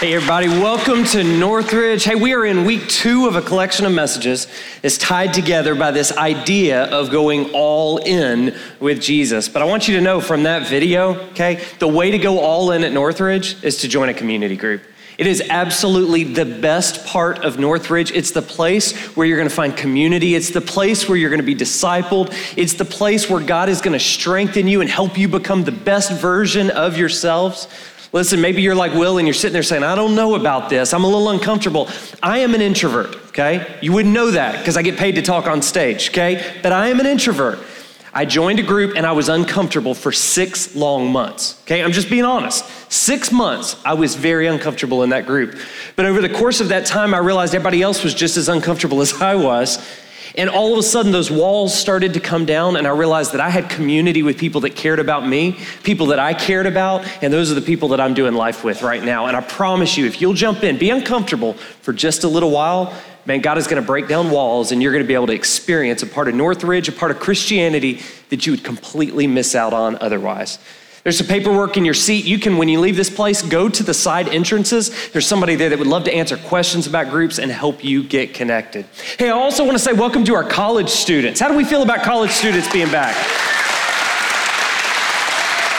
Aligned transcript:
Hey, 0.00 0.14
everybody, 0.14 0.46
welcome 0.46 1.02
to 1.06 1.24
Northridge. 1.24 2.04
Hey, 2.04 2.14
we 2.14 2.32
are 2.32 2.46
in 2.46 2.64
week 2.64 2.86
two 2.86 3.26
of 3.26 3.34
a 3.34 3.42
collection 3.42 3.84
of 3.84 3.90
messages 3.90 4.46
that's 4.80 4.96
tied 4.96 5.34
together 5.34 5.74
by 5.74 5.90
this 5.90 6.16
idea 6.16 6.84
of 6.84 7.10
going 7.10 7.50
all 7.52 7.98
in 7.98 8.54
with 8.78 9.02
Jesus. 9.02 9.48
But 9.48 9.60
I 9.60 9.64
want 9.64 9.88
you 9.88 9.96
to 9.96 10.00
know 10.00 10.20
from 10.20 10.44
that 10.44 10.68
video, 10.68 11.14
okay, 11.30 11.64
the 11.80 11.88
way 11.88 12.12
to 12.12 12.18
go 12.18 12.38
all 12.38 12.70
in 12.70 12.84
at 12.84 12.92
Northridge 12.92 13.64
is 13.64 13.78
to 13.78 13.88
join 13.88 14.08
a 14.08 14.14
community 14.14 14.54
group. 14.54 14.82
It 15.18 15.26
is 15.26 15.42
absolutely 15.50 16.22
the 16.22 16.44
best 16.44 17.04
part 17.04 17.40
of 17.40 17.58
Northridge. 17.58 18.12
It's 18.12 18.30
the 18.30 18.40
place 18.40 18.96
where 19.16 19.26
you're 19.26 19.36
going 19.36 19.48
to 19.48 19.54
find 19.54 19.76
community. 19.76 20.36
It's 20.36 20.50
the 20.50 20.60
place 20.60 21.08
where 21.08 21.18
you're 21.18 21.30
going 21.30 21.40
to 21.40 21.44
be 21.44 21.56
discipled. 21.56 22.32
It's 22.56 22.74
the 22.74 22.84
place 22.84 23.28
where 23.28 23.42
God 23.42 23.68
is 23.68 23.80
going 23.80 23.98
to 23.98 24.04
strengthen 24.04 24.68
you 24.68 24.80
and 24.80 24.88
help 24.88 25.18
you 25.18 25.26
become 25.26 25.64
the 25.64 25.72
best 25.72 26.12
version 26.12 26.70
of 26.70 26.96
yourselves. 26.96 27.66
Listen, 28.12 28.40
maybe 28.40 28.62
you're 28.62 28.74
like 28.74 28.94
Will 28.94 29.18
and 29.18 29.26
you're 29.26 29.34
sitting 29.34 29.52
there 29.52 29.62
saying, 29.62 29.82
I 29.82 29.94
don't 29.94 30.14
know 30.14 30.34
about 30.34 30.70
this. 30.70 30.94
I'm 30.94 31.04
a 31.04 31.06
little 31.06 31.28
uncomfortable. 31.28 31.88
I 32.22 32.38
am 32.38 32.54
an 32.54 32.62
introvert, 32.62 33.14
okay? 33.28 33.78
You 33.82 33.92
wouldn't 33.92 34.14
know 34.14 34.30
that 34.30 34.58
because 34.58 34.76
I 34.76 34.82
get 34.82 34.96
paid 34.96 35.16
to 35.16 35.22
talk 35.22 35.46
on 35.46 35.60
stage, 35.60 36.08
okay? 36.10 36.58
But 36.62 36.72
I 36.72 36.88
am 36.88 37.00
an 37.00 37.06
introvert. 37.06 37.58
I 38.14 38.24
joined 38.24 38.58
a 38.58 38.62
group 38.62 38.96
and 38.96 39.06
I 39.06 39.12
was 39.12 39.28
uncomfortable 39.28 39.94
for 39.94 40.10
six 40.10 40.74
long 40.74 41.12
months. 41.12 41.60
Okay, 41.62 41.82
I'm 41.82 41.92
just 41.92 42.08
being 42.08 42.24
honest. 42.24 42.64
Six 42.90 43.30
months, 43.30 43.76
I 43.84 43.94
was 43.94 44.14
very 44.14 44.46
uncomfortable 44.46 45.02
in 45.02 45.10
that 45.10 45.26
group. 45.26 45.58
But 45.94 46.06
over 46.06 46.22
the 46.22 46.28
course 46.28 46.60
of 46.60 46.68
that 46.68 46.86
time, 46.86 47.14
I 47.14 47.18
realized 47.18 47.54
everybody 47.54 47.82
else 47.82 48.02
was 48.02 48.14
just 48.14 48.36
as 48.36 48.48
uncomfortable 48.48 49.00
as 49.02 49.20
I 49.20 49.34
was. 49.34 49.78
And 50.38 50.48
all 50.48 50.72
of 50.72 50.78
a 50.78 50.84
sudden, 50.84 51.10
those 51.10 51.32
walls 51.32 51.74
started 51.74 52.14
to 52.14 52.20
come 52.20 52.46
down, 52.46 52.76
and 52.76 52.86
I 52.86 52.90
realized 52.90 53.32
that 53.32 53.40
I 53.40 53.50
had 53.50 53.68
community 53.68 54.22
with 54.22 54.38
people 54.38 54.60
that 54.60 54.76
cared 54.76 55.00
about 55.00 55.26
me, 55.26 55.58
people 55.82 56.06
that 56.06 56.20
I 56.20 56.32
cared 56.32 56.66
about, 56.66 57.04
and 57.20 57.32
those 57.32 57.50
are 57.50 57.56
the 57.56 57.60
people 57.60 57.88
that 57.88 58.00
I'm 58.00 58.14
doing 58.14 58.34
life 58.34 58.62
with 58.62 58.82
right 58.82 59.02
now. 59.02 59.26
And 59.26 59.36
I 59.36 59.40
promise 59.40 59.96
you, 59.96 60.06
if 60.06 60.20
you'll 60.20 60.34
jump 60.34 60.62
in, 60.62 60.78
be 60.78 60.90
uncomfortable 60.90 61.54
for 61.54 61.92
just 61.92 62.22
a 62.22 62.28
little 62.28 62.52
while, 62.52 62.94
man, 63.26 63.40
God 63.40 63.58
is 63.58 63.66
going 63.66 63.82
to 63.82 63.86
break 63.86 64.06
down 64.06 64.30
walls, 64.30 64.70
and 64.70 64.80
you're 64.80 64.92
going 64.92 65.02
to 65.02 65.08
be 65.08 65.14
able 65.14 65.26
to 65.26 65.34
experience 65.34 66.04
a 66.04 66.06
part 66.06 66.28
of 66.28 66.36
Northridge, 66.36 66.88
a 66.88 66.92
part 66.92 67.10
of 67.10 67.18
Christianity 67.18 68.00
that 68.30 68.46
you 68.46 68.52
would 68.52 68.62
completely 68.62 69.26
miss 69.26 69.56
out 69.56 69.72
on 69.72 69.96
otherwise. 70.00 70.60
There's 71.02 71.18
some 71.18 71.26
paperwork 71.26 71.76
in 71.76 71.84
your 71.84 71.94
seat. 71.94 72.24
You 72.24 72.38
can, 72.38 72.58
when 72.58 72.68
you 72.68 72.80
leave 72.80 72.96
this 72.96 73.10
place, 73.10 73.42
go 73.42 73.68
to 73.68 73.82
the 73.82 73.94
side 73.94 74.28
entrances. 74.28 75.10
There's 75.10 75.26
somebody 75.26 75.54
there 75.54 75.68
that 75.70 75.78
would 75.78 75.88
love 75.88 76.04
to 76.04 76.12
answer 76.12 76.36
questions 76.36 76.86
about 76.86 77.10
groups 77.10 77.38
and 77.38 77.50
help 77.50 77.84
you 77.84 78.02
get 78.02 78.34
connected. 78.34 78.86
Hey, 79.18 79.28
I 79.28 79.32
also 79.32 79.64
want 79.64 79.76
to 79.76 79.82
say 79.82 79.92
welcome 79.92 80.24
to 80.24 80.34
our 80.34 80.44
college 80.44 80.88
students. 80.88 81.40
How 81.40 81.48
do 81.48 81.56
we 81.56 81.64
feel 81.64 81.82
about 81.82 82.02
college 82.02 82.30
students 82.30 82.70
being 82.72 82.90
back? 82.90 83.16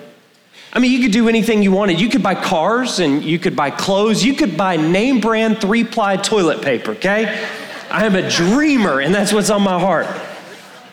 I 0.73 0.79
mean, 0.79 0.91
you 0.91 1.03
could 1.03 1.13
do 1.13 1.29
anything 1.29 1.63
you 1.63 1.71
wanted. 1.71 2.01
You 2.01 2.09
could 2.09 2.23
buy 2.23 2.35
cars 2.35 2.99
and 2.99 3.23
you 3.23 3.39
could 3.39 3.55
buy 3.55 3.71
clothes. 3.71 4.25
You 4.25 4.35
could 4.35 4.57
buy 4.57 4.77
name 4.77 5.21
brand 5.21 5.61
three 5.61 5.85
ply 5.85 6.17
toilet 6.17 6.63
paper, 6.63 6.93
okay? 6.93 7.47
I 7.91 8.07
am 8.07 8.15
a 8.17 8.29
dreamer 8.31 9.01
and 9.01 9.15
that's 9.15 9.35
what's 9.35 9.51
on 9.51 9.63
my 9.63 9.79
heart. 9.79 10.07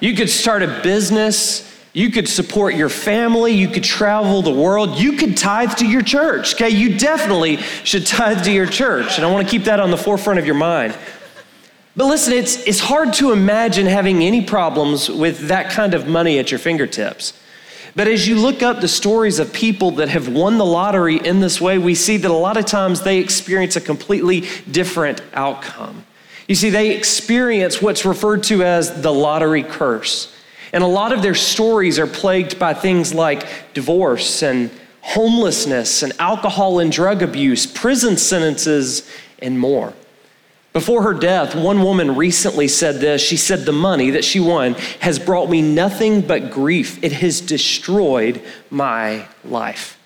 You 0.01 0.15
could 0.15 0.29
start 0.29 0.63
a 0.63 0.81
business 0.83 1.74
you 1.95 2.09
could 2.09 2.27
support 2.27 2.75
your 2.75 2.89
family. 2.89 3.53
You 3.53 3.69
could 3.69 3.85
travel 3.85 4.41
the 4.41 4.51
world. 4.51 4.99
You 4.99 5.13
could 5.13 5.37
tithe 5.37 5.77
to 5.77 5.87
your 5.87 6.01
church. 6.01 6.55
Okay, 6.55 6.69
you 6.69 6.97
definitely 6.97 7.55
should 7.85 8.05
tithe 8.05 8.43
to 8.43 8.51
your 8.51 8.65
church. 8.65 9.15
And 9.15 9.25
I 9.25 9.31
want 9.31 9.47
to 9.47 9.49
keep 9.49 9.63
that 9.63 9.79
on 9.79 9.91
the 9.91 9.97
forefront 9.97 10.37
of 10.37 10.45
your 10.45 10.55
mind. 10.55 10.93
But 11.95 12.07
listen, 12.07 12.33
it's, 12.33 12.57
it's 12.67 12.81
hard 12.81 13.13
to 13.13 13.31
imagine 13.31 13.85
having 13.85 14.23
any 14.23 14.43
problems 14.43 15.09
with 15.09 15.47
that 15.47 15.71
kind 15.71 15.93
of 15.93 16.05
money 16.05 16.37
at 16.37 16.51
your 16.51 16.59
fingertips. 16.59 17.31
But 17.95 18.09
as 18.09 18.27
you 18.27 18.41
look 18.41 18.61
up 18.61 18.81
the 18.81 18.89
stories 18.89 19.39
of 19.39 19.53
people 19.53 19.91
that 19.91 20.09
have 20.09 20.27
won 20.27 20.57
the 20.57 20.65
lottery 20.65 21.15
in 21.15 21.39
this 21.39 21.61
way, 21.61 21.77
we 21.77 21.95
see 21.95 22.17
that 22.17 22.29
a 22.29 22.33
lot 22.33 22.57
of 22.57 22.65
times 22.65 23.03
they 23.03 23.19
experience 23.19 23.77
a 23.77 23.81
completely 23.81 24.43
different 24.69 25.21
outcome. 25.33 26.05
You 26.49 26.55
see, 26.55 26.69
they 26.69 26.93
experience 26.93 27.81
what's 27.81 28.03
referred 28.03 28.43
to 28.43 28.63
as 28.63 29.01
the 29.01 29.13
lottery 29.13 29.63
curse. 29.63 30.34
And 30.75 30.83
a 30.83 30.87
lot 30.87 31.13
of 31.13 31.21
their 31.21 31.35
stories 31.35 31.99
are 31.99 32.05
plagued 32.05 32.59
by 32.59 32.73
things 32.73 33.13
like 33.13 33.47
divorce 33.73 34.43
and 34.43 34.69
homelessness 34.99 36.03
and 36.03 36.11
alcohol 36.19 36.79
and 36.79 36.91
drug 36.91 37.21
abuse, 37.21 37.65
prison 37.65 38.17
sentences, 38.17 39.09
and 39.39 39.57
more. 39.57 39.93
Before 40.73 41.03
her 41.03 41.13
death, 41.13 41.55
one 41.55 41.81
woman 41.81 42.17
recently 42.17 42.67
said 42.67 42.95
this. 42.95 43.21
She 43.21 43.37
said, 43.37 43.59
The 43.59 43.71
money 43.71 44.09
that 44.09 44.25
she 44.25 44.41
won 44.41 44.73
has 44.99 45.17
brought 45.17 45.49
me 45.49 45.61
nothing 45.61 46.19
but 46.19 46.51
grief. 46.51 47.01
It 47.01 47.13
has 47.13 47.39
destroyed 47.39 48.41
my 48.69 49.29
life. 49.45 49.97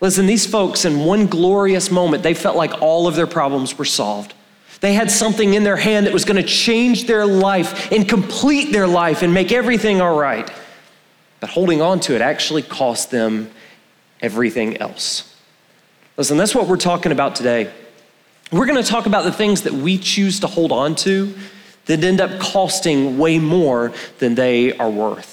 Listen, 0.00 0.24
these 0.24 0.46
folks, 0.46 0.86
in 0.86 1.00
one 1.00 1.26
glorious 1.26 1.90
moment, 1.90 2.22
they 2.22 2.32
felt 2.32 2.56
like 2.56 2.80
all 2.80 3.06
of 3.06 3.16
their 3.16 3.26
problems 3.26 3.76
were 3.76 3.84
solved. 3.84 4.32
They 4.80 4.94
had 4.94 5.10
something 5.10 5.54
in 5.54 5.64
their 5.64 5.76
hand 5.76 6.06
that 6.06 6.12
was 6.12 6.24
going 6.24 6.36
to 6.36 6.48
change 6.48 7.06
their 7.06 7.26
life 7.26 7.90
and 7.92 8.08
complete 8.08 8.72
their 8.72 8.86
life 8.86 9.22
and 9.22 9.32
make 9.32 9.52
everything 9.52 10.00
all 10.00 10.18
right. 10.18 10.50
But 11.40 11.50
holding 11.50 11.80
on 11.80 12.00
to 12.00 12.14
it 12.14 12.20
actually 12.20 12.62
cost 12.62 13.10
them 13.10 13.50
everything 14.20 14.78
else. 14.78 15.36
Listen, 16.16 16.36
that's 16.36 16.54
what 16.54 16.68
we're 16.68 16.76
talking 16.76 17.12
about 17.12 17.34
today. 17.34 17.72
We're 18.52 18.66
going 18.66 18.82
to 18.82 18.88
talk 18.88 19.06
about 19.06 19.24
the 19.24 19.32
things 19.32 19.62
that 19.62 19.72
we 19.72 19.98
choose 19.98 20.40
to 20.40 20.46
hold 20.46 20.70
on 20.70 20.94
to 20.96 21.34
that 21.86 22.02
end 22.02 22.20
up 22.20 22.40
costing 22.40 23.18
way 23.18 23.38
more 23.38 23.92
than 24.18 24.34
they 24.34 24.76
are 24.76 24.88
worth. 24.88 25.26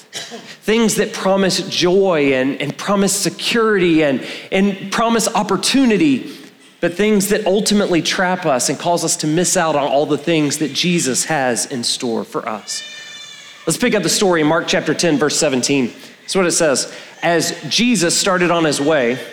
Things 0.64 0.96
that 0.96 1.14
promise 1.14 1.62
joy 1.70 2.34
and, 2.34 2.62
and 2.62 2.78
promise 2.78 3.16
security 3.16 4.04
and, 4.04 4.26
and 4.52 4.92
promise 4.92 5.28
opportunity 5.34 6.36
but 6.82 6.96
things 6.96 7.30
that 7.30 7.46
ultimately 7.46 8.02
trap 8.02 8.46
us 8.46 8.68
and 8.68 8.78
cause 8.78 9.06
us 9.06 9.16
to 9.18 9.28
miss 9.28 9.56
out 9.56 9.76
on 9.76 9.88
all 9.88 10.08
the 10.08 10.18
things 10.18 10.58
that 10.58 10.74
Jesus 10.74 11.26
has 11.26 11.68
in 11.68 11.84
store 11.84 12.24
for 12.24 12.50
us. 12.50 12.84
Let's 13.68 13.78
pick 13.78 13.94
up 13.94 14.02
the 14.02 14.10
story 14.10 14.42
in 14.42 14.48
Mark 14.48 14.68
chapter 14.68 14.96
10, 14.96 15.20
verse 15.20 15.38
17. 15.38 15.94
That's 16.22 16.36
what 16.36 16.48
it 16.48 16.52
says. 16.52 16.92
As 17.22 17.56
Jesus 17.70 18.18
started 18.18 18.50
on 18.50 18.64
his 18.64 18.82
way, 18.82 19.24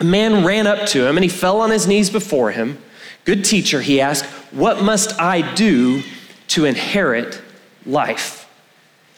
a 0.00 0.04
man 0.04 0.46
ran 0.46 0.66
up 0.66 0.88
to 0.88 1.06
him 1.06 1.18
and 1.18 1.24
he 1.24 1.28
fell 1.28 1.60
on 1.60 1.70
his 1.70 1.86
knees 1.86 2.08
before 2.08 2.52
him. 2.52 2.78
Good 3.26 3.44
teacher, 3.44 3.82
he 3.82 4.00
asked, 4.00 4.24
What 4.52 4.82
must 4.82 5.20
I 5.20 5.54
do 5.54 6.02
to 6.48 6.64
inherit 6.64 7.42
life? 7.84 8.48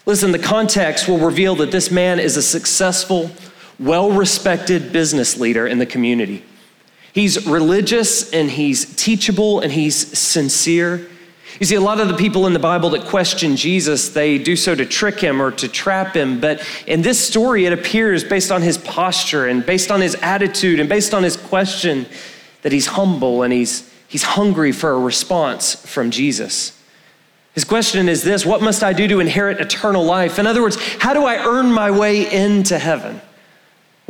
Listen, 0.07 0.33
the 0.33 0.41
context 0.41 1.09
will 1.09 1.19
reveal 1.19 1.55
that 1.57 1.71
this 1.71 1.93
man 1.93 2.19
is 2.19 2.37
a 2.37 2.43
successful, 2.43 3.31
well 3.79 4.11
respected 4.11 4.93
business 4.93 5.39
leader 5.39 5.69
in 5.69 5.79
the 5.79 5.87
community. 5.87 6.43
He's 7.13 7.47
religious 7.47 8.33
and 8.33 8.51
he's 8.51 8.95
teachable 8.97 9.61
and 9.61 9.73
he's 9.73 10.19
sincere. 10.19 11.09
You 11.59 11.67
see, 11.67 11.75
a 11.75 11.81
lot 11.81 12.01
of 12.01 12.09
the 12.09 12.17
people 12.17 12.47
in 12.47 12.53
the 12.53 12.59
Bible 12.59 12.91
that 12.91 13.07
question 13.07 13.57
Jesus, 13.57 14.11
they 14.11 14.39
do 14.39 14.57
so 14.57 14.75
to 14.75 14.87
trick 14.87 15.19
him 15.21 15.43
or 15.43 15.51
to 15.53 15.69
trap 15.69 16.15
him. 16.15 16.41
But 16.41 16.67
in 16.87 17.03
this 17.03 17.25
story, 17.25 17.67
it 17.67 17.73
appears 17.73 18.23
based 18.25 18.53
on 18.53 18.63
his 18.63 18.79
posture 18.79 19.47
and 19.47 19.67
based 19.67 19.91
on 19.91 20.01
his 20.01 20.15
attitude 20.23 20.81
and 20.81 20.89
based 20.89 21.13
on 21.13 21.23
his 21.23 21.37
question 21.37 22.07
that 22.63 22.73
he's 22.73 22.87
humble 22.87 23.43
and 23.43 23.53
he's, 23.53 23.91
he's 24.09 24.23
hungry 24.23 24.73
for 24.73 24.93
a 24.93 24.99
response 24.99 25.75
from 25.75 26.11
Jesus. 26.11 26.81
His 27.55 27.65
question 27.65 28.09
is 28.09 28.23
this 28.23 28.47
What 28.47 28.63
must 28.63 28.83
I 28.83 28.93
do 28.93 29.09
to 29.09 29.21
inherit 29.21 29.61
eternal 29.61 30.05
life? 30.05 30.39
In 30.39 30.47
other 30.47 30.63
words, 30.63 30.77
how 30.99 31.13
do 31.13 31.25
I 31.25 31.45
earn 31.45 31.73
my 31.73 31.91
way 31.91 32.31
into 32.33 32.79
heaven? 32.79 33.21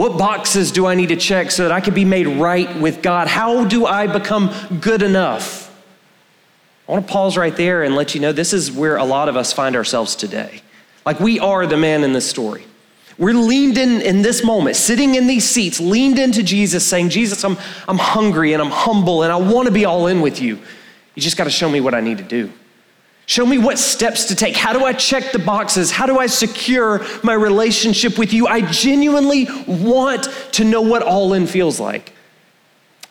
What 0.00 0.17
boxes 0.17 0.73
do 0.73 0.87
I 0.87 0.94
need 0.94 1.11
to 1.11 1.17
check 1.17 1.50
so 1.50 1.64
that 1.64 1.73
I 1.73 1.82
can 1.82 1.93
be 1.93 2.06
made 2.06 2.26
right 2.26 2.75
with 2.81 3.02
God? 3.02 3.29
How 3.29 3.67
do 3.67 3.85
I 3.85 4.06
become 4.06 4.50
good 4.81 5.02
enough? 5.02 5.70
I 6.88 6.93
want 6.93 7.06
to 7.06 7.12
pause 7.12 7.37
right 7.37 7.55
there 7.55 7.82
and 7.82 7.94
let 7.94 8.14
you 8.14 8.20
know 8.23 8.32
this 8.32 8.55
is 8.55 8.73
where 8.73 8.97
a 8.97 9.05
lot 9.05 9.29
of 9.29 9.37
us 9.37 9.52
find 9.52 9.76
ourselves 9.76 10.17
today. 10.17 10.62
Like 11.05 11.20
we 11.20 11.38
are 11.38 11.67
the 11.67 11.76
man 11.76 12.02
in 12.02 12.14
this 12.14 12.26
story. 12.26 12.64
We're 13.19 13.35
leaned 13.35 13.76
in 13.76 14.00
in 14.00 14.23
this 14.23 14.43
moment, 14.43 14.76
sitting 14.76 15.17
in 15.17 15.26
these 15.26 15.44
seats, 15.44 15.81
leaned 15.81 16.19
into 16.19 16.43
Jesus, 16.43 16.82
saying, 16.87 17.11
Jesus, 17.11 17.44
I'm, 17.44 17.58
I'm 17.87 17.99
hungry 17.99 18.55
and 18.55 18.62
I'm 18.62 18.70
humble 18.70 19.23
and 19.23 19.31
I 19.31 19.37
want 19.37 19.69
to 19.69 19.75
be 19.75 19.85
all 19.85 20.06
in 20.06 20.23
with 20.23 20.41
you. 20.41 20.56
You 21.14 21.20
just 21.20 21.37
got 21.37 21.44
to 21.44 21.50
show 21.50 21.69
me 21.69 21.82
what 21.82 21.93
I 21.93 22.00
need 22.00 22.17
to 22.17 22.25
do. 22.25 22.50
Show 23.31 23.47
me 23.47 23.59
what 23.59 23.79
steps 23.79 24.25
to 24.25 24.35
take. 24.35 24.56
How 24.56 24.73
do 24.73 24.85
I 24.85 24.93
check 24.93 25.31
the 25.31 25.38
boxes? 25.38 25.93
How 25.93 26.05
do 26.05 26.19
I 26.19 26.27
secure 26.27 27.06
my 27.23 27.32
relationship 27.32 28.19
with 28.19 28.32
you? 28.32 28.49
I 28.49 28.61
genuinely 28.61 29.47
want 29.69 30.25
to 30.55 30.65
know 30.65 30.82
what 30.82 31.05
all 31.05 31.32
in 31.32 31.47
feels 31.47 31.79
like. 31.79 32.12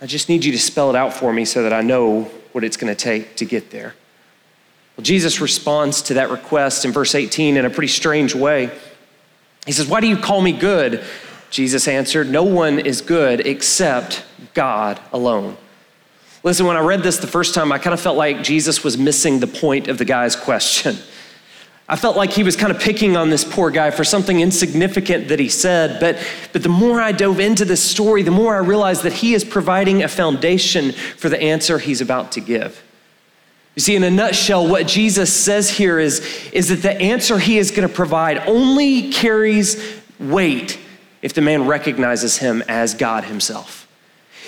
I 0.01 0.07
just 0.07 0.27
need 0.27 0.43
you 0.43 0.51
to 0.51 0.59
spell 0.59 0.89
it 0.89 0.97
out 0.97 1.13
for 1.13 1.31
me 1.31 1.45
so 1.45 1.63
that 1.63 1.71
I 1.71 1.79
know 1.79 2.23
what 2.51 2.65
it's 2.65 2.75
going 2.75 2.93
to 2.93 3.01
take 3.01 3.37
to 3.37 3.45
get 3.45 3.71
there. 3.71 3.95
Well, 4.97 5.05
Jesus 5.05 5.39
responds 5.39 6.01
to 6.01 6.15
that 6.15 6.29
request 6.29 6.83
in 6.83 6.91
verse 6.91 7.15
18 7.15 7.55
in 7.55 7.63
a 7.63 7.69
pretty 7.69 7.87
strange 7.87 8.35
way. 8.35 8.77
He 9.65 9.71
says, 9.71 9.87
Why 9.87 10.01
do 10.01 10.07
you 10.07 10.17
call 10.17 10.41
me 10.41 10.51
good? 10.51 11.01
Jesus 11.49 11.87
answered, 11.87 12.29
No 12.29 12.43
one 12.43 12.79
is 12.79 12.99
good 12.99 13.47
except 13.47 14.25
God 14.53 14.99
alone. 15.13 15.55
Listen, 16.43 16.65
when 16.65 16.77
I 16.77 16.81
read 16.81 17.03
this 17.03 17.17
the 17.17 17.27
first 17.27 17.53
time, 17.53 17.71
I 17.71 17.79
kind 17.79 17.93
of 17.93 17.99
felt 17.99 18.17
like 18.17 18.43
Jesus 18.43 18.83
was 18.83 18.97
missing 18.97 19.39
the 19.39 19.47
point 19.47 19.87
of 19.87 19.97
the 19.97 20.05
guy's 20.05 20.35
question. 20.35 20.97
I 21.91 21.95
felt 21.95 22.15
like 22.15 22.31
he 22.31 22.43
was 22.43 22.55
kind 22.55 22.71
of 22.71 22.79
picking 22.79 23.17
on 23.17 23.31
this 23.31 23.43
poor 23.43 23.71
guy 23.71 23.89
for 23.89 24.03
something 24.03 24.39
insignificant 24.39 25.29
that 25.29 25.39
he 25.39 25.49
said. 25.49 25.99
But, 25.99 26.23
but 26.53 26.61
the 26.61 26.69
more 26.69 27.01
I 27.01 27.11
dove 27.11 27.39
into 27.39 27.65
this 27.65 27.81
story, 27.81 28.21
the 28.21 28.29
more 28.29 28.55
I 28.55 28.59
realized 28.59 29.01
that 29.03 29.13
he 29.13 29.33
is 29.33 29.43
providing 29.43 30.03
a 30.03 30.07
foundation 30.07 30.91
for 30.91 31.29
the 31.29 31.41
answer 31.41 31.79
he's 31.79 31.99
about 31.99 32.31
to 32.33 32.41
give. 32.41 32.83
You 33.75 33.81
see, 33.81 33.95
in 33.95 34.03
a 34.03 34.11
nutshell, 34.11 34.67
what 34.67 34.87
Jesus 34.87 35.33
says 35.33 35.71
here 35.71 35.97
is, 35.99 36.19
is 36.53 36.69
that 36.69 36.83
the 36.83 36.93
answer 37.01 37.39
he 37.39 37.57
is 37.57 37.71
going 37.71 37.87
to 37.87 37.93
provide 37.93 38.37
only 38.47 39.11
carries 39.11 39.81
weight 40.19 40.79
if 41.23 41.33
the 41.33 41.41
man 41.41 41.65
recognizes 41.65 42.37
him 42.37 42.63
as 42.67 42.93
God 42.93 43.23
himself. 43.23 43.87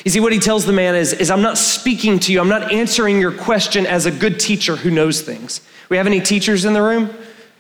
You 0.04 0.12
see, 0.12 0.20
what 0.20 0.34
he 0.34 0.40
tells 0.40 0.66
the 0.66 0.74
man 0.74 0.96
is, 0.96 1.14
is 1.14 1.30
I'm 1.30 1.42
not 1.42 1.58
speaking 1.58 2.20
to 2.20 2.34
you, 2.34 2.42
I'm 2.42 2.50
not 2.50 2.72
answering 2.72 3.20
your 3.20 3.32
question 3.32 3.86
as 3.86 4.06
a 4.06 4.12
good 4.12 4.40
teacher 4.40 4.76
who 4.76 4.90
knows 4.90 5.22
things. 5.22 5.62
We 5.90 5.98
have 5.98 6.08
any 6.08 6.22
teachers 6.22 6.66
in 6.66 6.74
the 6.74 6.82
room? 6.82 7.10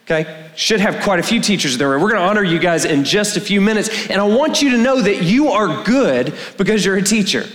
Okay, 0.05 0.49
should 0.55 0.79
have 0.79 1.03
quite 1.03 1.19
a 1.19 1.23
few 1.23 1.39
teachers 1.39 1.73
in 1.73 1.79
the 1.79 1.87
room. 1.87 2.01
We're 2.01 2.09
going 2.09 2.21
to 2.21 2.27
honor 2.27 2.43
you 2.43 2.59
guys 2.59 2.85
in 2.85 3.03
just 3.03 3.37
a 3.37 3.41
few 3.41 3.61
minutes. 3.61 4.09
And 4.09 4.19
I 4.19 4.25
want 4.25 4.61
you 4.61 4.71
to 4.71 4.77
know 4.77 5.01
that 5.01 5.23
you 5.23 5.49
are 5.49 5.83
good 5.83 6.33
because 6.57 6.83
you're 6.83 6.97
a 6.97 7.03
teacher. 7.03 7.45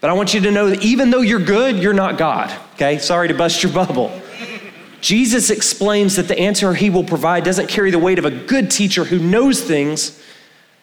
But 0.00 0.08
I 0.08 0.14
want 0.14 0.32
you 0.32 0.40
to 0.40 0.50
know 0.50 0.70
that 0.70 0.82
even 0.82 1.10
though 1.10 1.20
you're 1.20 1.44
good, 1.44 1.76
you're 1.76 1.92
not 1.92 2.16
God. 2.16 2.50
Okay, 2.74 2.98
sorry 2.98 3.28
to 3.28 3.34
bust 3.34 3.62
your 3.62 3.72
bubble. 3.72 4.10
Jesus 5.00 5.50
explains 5.50 6.16
that 6.16 6.28
the 6.28 6.38
answer 6.38 6.74
he 6.74 6.90
will 6.90 7.04
provide 7.04 7.44
doesn't 7.44 7.68
carry 7.68 7.90
the 7.90 7.98
weight 7.98 8.18
of 8.18 8.24
a 8.24 8.30
good 8.30 8.70
teacher 8.70 9.04
who 9.04 9.18
knows 9.18 9.62
things, 9.62 10.22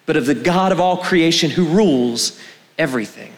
but 0.06 0.18
of 0.18 0.25
the 0.25 0.36
God 0.36 0.71
of 0.71 0.80
all 0.80 0.98
creation 0.98 1.50
who 1.50 1.65
rules 1.65 2.39
everything. 2.77 3.33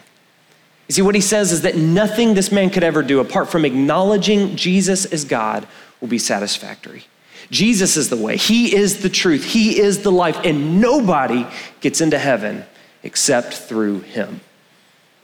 You 0.90 0.96
see, 0.96 1.02
what 1.04 1.16
he 1.16 1.22
says 1.22 1.52
is 1.52 1.62
that 1.62 1.78
nothing 1.78 2.34
this 2.34 2.52
man 2.52 2.72
could 2.72 2.84
ever 2.84 3.04
do 3.04 3.20
apart 3.20 3.50
from 3.50 3.64
acknowledging 3.64 4.56
Jesus 4.56 5.06
as 5.06 5.24
God 5.24 5.68
will 6.02 6.08
be 6.08 6.18
satisfactory. 6.18 7.06
Jesus 7.52 7.96
is 7.96 8.10
the 8.10 8.18
way, 8.18 8.38
He 8.38 8.76
is 8.76 9.02
the 9.02 9.10
truth, 9.10 9.44
He 9.44 9.80
is 9.80 10.02
the 10.02 10.12
life, 10.12 10.40
and 10.44 10.82
nobody 10.82 11.46
gets 11.80 12.02
into 12.02 12.18
heaven 12.20 12.66
except 13.04 13.54
through 13.54 14.02
Him. 14.02 14.42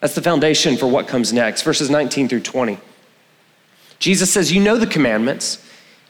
That's 0.02 0.16
the 0.16 0.22
foundation 0.22 0.78
for 0.78 0.88
what 0.88 1.08
comes 1.08 1.34
next, 1.34 1.64
verses 1.64 1.90
19 1.90 2.30
through 2.30 2.42
20. 2.42 2.78
Jesus 4.00 4.32
says, 4.32 4.52
You 4.52 4.62
know 4.62 4.78
the 4.78 4.88
commandments. 4.88 5.64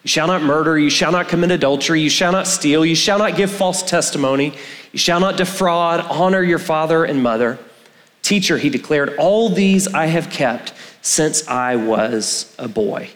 You 0.03 0.09
shall 0.09 0.27
not 0.27 0.43
murder, 0.43 0.77
you 0.77 0.91
shall 0.91 1.11
not 1.11 1.29
commit 1.29 1.49
adultery, 1.49 1.99
you 1.99 2.11
shall 2.11 2.31
not 2.31 2.45
steal, 2.45 2.85
you 2.85 2.93
shall 2.93 3.17
not 3.17 3.35
give 3.35 3.49
false 3.49 3.81
testimony, 3.81 4.53
you 4.91 4.99
shall 4.99 5.19
not 5.19 5.35
defraud, 5.35 6.01
honor 6.01 6.43
your 6.43 6.59
father 6.59 7.03
and 7.03 7.23
mother. 7.23 7.57
Teacher, 8.25 8.57
he 8.57 8.71
declared, 8.71 9.15
all 9.17 9.49
these 9.49 9.87
I 9.87 10.07
have 10.07 10.31
kept 10.31 10.73
since 11.03 11.47
I 11.47 11.75
was 11.75 12.55
a 12.57 12.67
boy. 12.67 13.11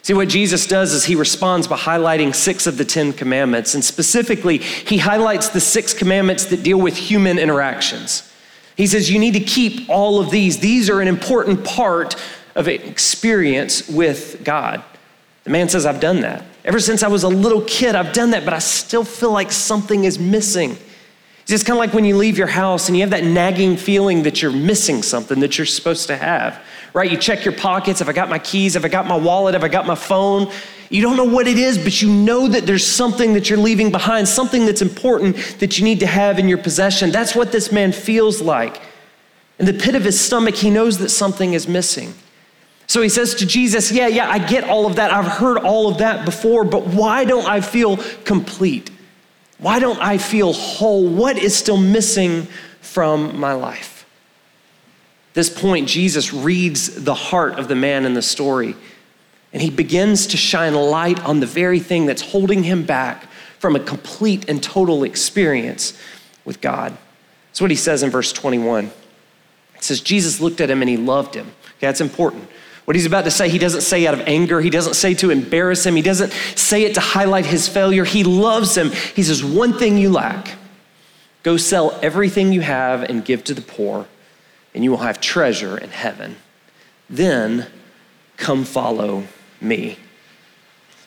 See, 0.00 0.14
what 0.14 0.30
Jesus 0.30 0.66
does 0.66 0.94
is 0.94 1.04
he 1.04 1.14
responds 1.14 1.68
by 1.68 1.76
highlighting 1.76 2.34
six 2.34 2.66
of 2.66 2.78
the 2.78 2.84
Ten 2.86 3.12
Commandments. 3.12 3.74
And 3.74 3.84
specifically, 3.84 4.56
he 4.56 4.96
highlights 4.96 5.50
the 5.50 5.60
six 5.60 5.92
commandments 5.92 6.46
that 6.46 6.62
deal 6.62 6.80
with 6.80 6.96
human 6.96 7.38
interactions. 7.38 8.32
He 8.74 8.86
says, 8.86 9.10
You 9.10 9.18
need 9.18 9.34
to 9.34 9.40
keep 9.40 9.90
all 9.90 10.18
of 10.18 10.30
these. 10.30 10.60
These 10.60 10.88
are 10.88 11.02
an 11.02 11.08
important 11.08 11.62
part 11.62 12.16
of 12.54 12.68
experience 12.68 13.86
with 13.86 14.42
God. 14.44 14.82
The 15.44 15.50
man 15.50 15.68
says, 15.68 15.84
I've 15.84 16.00
done 16.00 16.20
that. 16.22 16.42
Ever 16.64 16.80
since 16.80 17.02
I 17.02 17.08
was 17.08 17.22
a 17.22 17.28
little 17.28 17.60
kid, 17.62 17.94
I've 17.94 18.14
done 18.14 18.30
that, 18.30 18.46
but 18.46 18.54
I 18.54 18.60
still 18.60 19.04
feel 19.04 19.30
like 19.30 19.52
something 19.52 20.04
is 20.04 20.18
missing. 20.18 20.78
It's 21.50 21.62
kind 21.62 21.76
of 21.76 21.78
like 21.78 21.94
when 21.94 22.04
you 22.04 22.16
leave 22.16 22.36
your 22.36 22.46
house 22.46 22.88
and 22.88 22.96
you 22.96 23.02
have 23.02 23.10
that 23.10 23.24
nagging 23.24 23.76
feeling 23.76 24.24
that 24.24 24.42
you're 24.42 24.52
missing 24.52 25.02
something 25.02 25.40
that 25.40 25.56
you're 25.56 25.66
supposed 25.66 26.06
to 26.08 26.16
have 26.16 26.60
right? 26.98 27.10
You 27.10 27.16
check 27.16 27.44
your 27.44 27.54
pockets. 27.54 27.98
Have 28.00 28.08
I 28.08 28.12
got 28.12 28.28
my 28.28 28.38
keys? 28.38 28.74
Have 28.74 28.84
I 28.84 28.88
got 28.88 29.06
my 29.06 29.16
wallet? 29.16 29.54
Have 29.54 29.64
I 29.64 29.68
got 29.68 29.86
my 29.86 29.94
phone? 29.94 30.50
You 30.90 31.02
don't 31.02 31.16
know 31.16 31.24
what 31.24 31.46
it 31.46 31.58
is, 31.58 31.76
but 31.76 32.00
you 32.00 32.10
know 32.10 32.48
that 32.48 32.66
there's 32.66 32.86
something 32.86 33.34
that 33.34 33.50
you're 33.50 33.58
leaving 33.58 33.92
behind, 33.92 34.26
something 34.26 34.64
that's 34.64 34.80
important 34.80 35.36
that 35.60 35.78
you 35.78 35.84
need 35.84 36.00
to 36.00 36.06
have 36.06 36.38
in 36.38 36.48
your 36.48 36.58
possession. 36.58 37.10
That's 37.10 37.34
what 37.34 37.52
this 37.52 37.70
man 37.70 37.92
feels 37.92 38.40
like. 38.40 38.80
In 39.58 39.66
the 39.66 39.74
pit 39.74 39.94
of 39.94 40.04
his 40.04 40.18
stomach, 40.18 40.54
he 40.54 40.70
knows 40.70 40.98
that 40.98 41.10
something 41.10 41.52
is 41.52 41.68
missing. 41.68 42.14
So 42.86 43.02
he 43.02 43.10
says 43.10 43.34
to 43.36 43.46
Jesus, 43.46 43.92
Yeah, 43.92 44.06
yeah, 44.06 44.30
I 44.30 44.38
get 44.38 44.64
all 44.64 44.86
of 44.86 44.96
that. 44.96 45.12
I've 45.12 45.26
heard 45.26 45.58
all 45.58 45.88
of 45.88 45.98
that 45.98 46.24
before, 46.24 46.64
but 46.64 46.86
why 46.86 47.24
don't 47.24 47.46
I 47.46 47.60
feel 47.60 47.98
complete? 48.24 48.90
Why 49.58 49.80
don't 49.80 50.00
I 50.00 50.18
feel 50.18 50.52
whole? 50.52 51.06
What 51.08 51.36
is 51.36 51.56
still 51.56 51.76
missing 51.76 52.46
from 52.80 53.38
my 53.38 53.52
life? 53.52 54.06
At 55.30 55.34
this 55.34 55.50
point, 55.50 55.88
Jesus 55.88 56.32
reads 56.32 57.04
the 57.04 57.14
heart 57.14 57.58
of 57.58 57.68
the 57.68 57.74
man 57.74 58.04
in 58.04 58.14
the 58.14 58.22
story, 58.22 58.76
and 59.52 59.60
he 59.60 59.70
begins 59.70 60.28
to 60.28 60.36
shine 60.36 60.74
light 60.74 61.22
on 61.24 61.40
the 61.40 61.46
very 61.46 61.80
thing 61.80 62.06
that's 62.06 62.22
holding 62.22 62.62
him 62.62 62.84
back 62.84 63.24
from 63.58 63.74
a 63.74 63.80
complete 63.80 64.48
and 64.48 64.62
total 64.62 65.02
experience 65.02 65.98
with 66.44 66.60
God. 66.60 66.96
That's 67.48 67.60
what 67.60 67.70
he 67.70 67.76
says 67.76 68.02
in 68.02 68.10
verse 68.10 68.32
21. 68.32 68.86
It 69.74 69.84
says, 69.84 70.00
Jesus 70.00 70.40
looked 70.40 70.60
at 70.60 70.70
him 70.70 70.82
and 70.82 70.88
he 70.88 70.96
loved 70.96 71.34
him. 71.34 71.46
Okay, 71.46 71.86
that's 71.86 72.00
important. 72.00 72.48
What 72.88 72.96
he's 72.96 73.04
about 73.04 73.24
to 73.24 73.30
say, 73.30 73.50
he 73.50 73.58
doesn't 73.58 73.82
say 73.82 74.06
out 74.06 74.14
of 74.14 74.20
anger. 74.26 74.62
He 74.62 74.70
doesn't 74.70 74.94
say 74.94 75.12
to 75.16 75.28
embarrass 75.28 75.84
him. 75.84 75.94
He 75.94 76.00
doesn't 76.00 76.32
say 76.56 76.84
it 76.84 76.94
to 76.94 77.00
highlight 77.00 77.44
his 77.44 77.68
failure. 77.68 78.06
He 78.06 78.24
loves 78.24 78.74
him. 78.74 78.92
He 79.14 79.22
says, 79.22 79.44
One 79.44 79.74
thing 79.74 79.98
you 79.98 80.10
lack 80.10 80.56
go 81.42 81.58
sell 81.58 81.98
everything 82.00 82.50
you 82.50 82.62
have 82.62 83.02
and 83.02 83.26
give 83.26 83.44
to 83.44 83.52
the 83.52 83.60
poor 83.60 84.06
and 84.74 84.82
you 84.82 84.90
will 84.90 84.98
have 85.00 85.20
treasure 85.20 85.76
in 85.76 85.90
heaven. 85.90 86.36
Then 87.10 87.66
come 88.38 88.64
follow 88.64 89.24
me. 89.60 89.98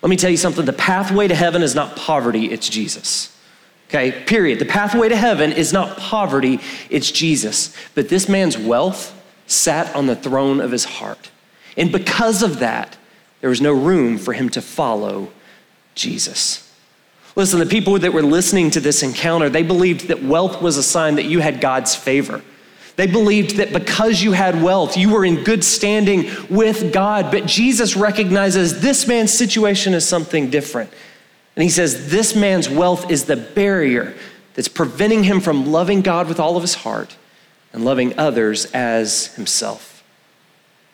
Let 0.04 0.12
me 0.12 0.18
tell 0.18 0.30
you 0.30 0.38
something 0.38 0.66
the 0.66 0.74
pathway 0.74 1.28
to 1.30 1.36
heaven 1.36 1.64
is 1.64 1.74
not 1.74 1.96
poverty, 1.96 2.52
it's 2.52 2.70
Jesus. 2.70 3.36
Okay, 3.90 4.12
period. 4.28 4.60
The 4.60 4.66
pathway 4.66 5.10
to 5.10 5.16
heaven 5.16 5.52
is 5.52 5.74
not 5.74 5.98
poverty, 5.98 6.60
it's 6.92 7.10
Jesus. 7.10 7.76
But 7.96 8.10
this 8.10 8.30
man's 8.30 8.56
wealth 8.56 9.20
sat 9.48 9.96
on 9.96 10.06
the 10.06 10.16
throne 10.16 10.62
of 10.62 10.70
his 10.70 10.86
heart. 10.86 11.31
And 11.78 11.92
because 11.92 12.44
of 12.44 12.60
that, 12.60 12.98
there 13.42 13.50
was 13.50 13.62
no 13.62 13.72
room 13.72 14.18
for 14.18 14.34
him 14.34 14.50
to 14.50 14.62
follow 14.62 15.32
Jesus. 15.96 16.72
Listen, 17.36 17.60
the 17.60 17.66
people 17.66 17.98
that 17.98 18.14
were 18.14 18.22
listening 18.22 18.72
to 18.72 18.80
this 18.80 19.04
encounter, 19.04 19.50
they 19.50 19.64
believed 19.64 20.10
that 20.10 20.24
wealth 20.24 20.62
was 20.62 20.78
a 20.78 20.84
sign 20.84 21.16
that 21.16 21.26
you 21.26 21.40
had 21.40 21.62
God's 21.62 21.96
favor. 21.96 22.42
They 22.98 23.08
believed 23.08 23.56
that 23.56 23.72
because 23.72 24.22
you 24.22 24.34
had 24.34 24.62
wealth, 24.62 24.98
you 24.98 25.10
were 25.10 25.24
in 25.24 25.44
good 25.44 25.64
standing 25.64 26.30
with 26.50 26.92
God. 26.94 27.32
But 27.32 27.46
Jesus 27.46 27.96
recognizes 27.96 28.82
this 28.82 29.08
man's 29.08 29.34
situation 29.34 29.94
as 29.94 30.08
something 30.08 30.50
different. 30.50 30.92
And 31.56 31.64
he 31.64 31.70
says, 31.70 32.10
This 32.12 32.36
man's 32.36 32.70
wealth 32.70 33.10
is 33.10 33.26
the 33.26 33.38
barrier 33.38 34.14
that's 34.54 34.68
preventing 34.68 35.24
him 35.24 35.40
from 35.40 35.72
loving 35.72 36.02
God 36.02 36.28
with 36.28 36.40
all 36.40 36.58
of 36.58 36.64
his 36.64 36.76
heart 36.76 37.16
and 37.72 37.86
loving 37.86 38.18
others 38.20 38.66
as 38.74 39.34
himself. 39.36 39.91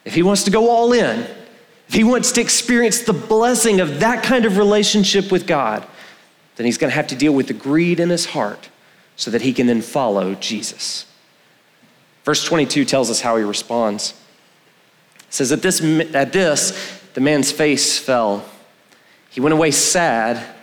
If 0.08 0.16
he 0.16 0.24
wants 0.24 0.44
to 0.44 0.52
go 0.52 0.70
all 0.70 0.94
in, 0.94 1.20
if 1.90 1.94
he 1.94 2.06
wants 2.06 2.32
to 2.32 2.42
experience 2.42 3.02
the 3.02 3.12
blessing 3.12 3.82
of 3.82 4.00
that 4.00 4.24
kind 4.24 4.46
of 4.46 4.58
relationship 4.58 5.34
with 5.34 5.46
God, 5.46 5.86
then 6.56 6.66
he's 6.66 6.78
going 6.78 6.90
to 6.90 6.96
have 6.96 7.08
to 7.08 7.16
deal 7.16 7.34
with 7.34 7.48
the 7.48 7.54
greed 7.54 8.00
in 8.00 8.10
his 8.10 8.28
heart 8.28 8.70
so 9.18 9.30
that 9.32 9.42
he 9.42 9.52
can 9.52 9.68
then 9.68 9.82
follow 9.82 10.34
Jesus. 10.36 11.06
Verse 12.24 12.46
22 12.46 12.86
tells 12.86 13.10
us 13.10 13.20
how 13.20 13.36
he 13.36 13.44
responds. 13.44 14.14
It 15.28 15.34
says, 15.34 15.52
At 15.52 15.62
this, 15.62 15.82
at 16.16 16.32
this 16.32 17.02
the 17.14 17.22
man's 17.22 17.52
face 17.52 18.00
fell. 18.00 18.46
He 19.30 19.42
went 19.42 19.54
away 19.54 19.72
sad 19.72 20.56